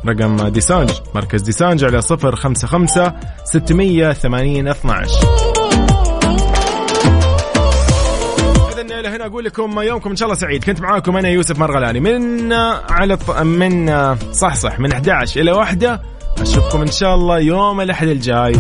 رقم 0.07 0.49
ديسانج 0.49 0.91
مركز 1.15 1.43
ديسانج 1.43 1.85
على 1.85 2.01
صفر 2.01 2.37
خمسة 2.37 2.67
خمسة 2.69 3.13
ستمية 3.45 4.13
ثمانين 4.13 4.69
اثناش 4.69 5.11
إذن 8.73 8.93
إلى 8.93 9.09
هنا 9.09 9.27
أقول 9.27 9.45
لكم 9.45 9.81
يومكم 9.81 10.11
إن 10.11 10.17
شاء 10.17 10.27
الله 10.29 10.39
سعيد. 10.39 10.65
كنت 10.65 10.81
معاكم 10.81 11.17
أنا 11.17 11.29
يوسف 11.29 11.59
مرغلاني. 11.59 12.01
من 12.01 12.53
آه، 12.53 12.83
على 12.91 13.19
من 13.45 13.87
صح 14.33 14.55
صح 14.55 14.81
من 14.81 14.93
11 14.93 15.41
إلى 15.41 15.53
واحدة. 15.53 16.03
أشوفكم 16.41 16.81
إن 16.81 16.91
شاء 16.91 17.15
الله 17.15 17.39
يوم 17.39 17.81
الأحد 17.81 18.09
الجاي. 18.09 18.53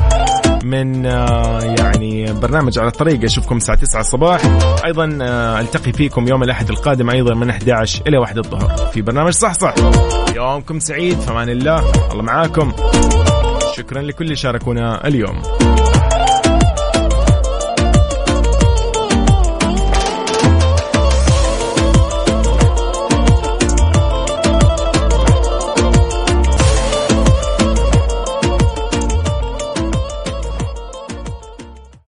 من 0.64 1.06
آه، 1.06 1.60
يعني 1.62 2.32
برنامج 2.32 2.78
على 2.78 2.88
الطريق. 2.88 3.24
أشوفكم 3.24 3.56
الساعة 3.56 3.78
9 3.78 4.00
الصباح. 4.00 4.40
أيضا 4.84 5.18
آه، 5.22 5.60
ألتقي 5.60 5.92
فيكم 5.92 6.28
يوم 6.28 6.42
الأحد 6.42 6.70
القادم 6.70 7.10
أيضا 7.10 7.34
من 7.34 7.50
11 7.50 8.02
إلى 8.06 8.18
1 8.18 8.38
الظهر 8.38 8.76
في 8.92 9.02
برنامج 9.02 9.32
صح 9.32 9.52
صح. 9.54 9.74
يومكم 10.36 10.78
سعيد 10.78 11.18
فمان 11.20 11.48
الله. 11.48 11.92
الله 12.12 12.22
معاكم. 12.22 12.72
شكرا 13.76 14.02
لكل 14.02 14.24
اللي 14.24 14.36
شاركونا 14.36 15.06
اليوم. 15.06 15.42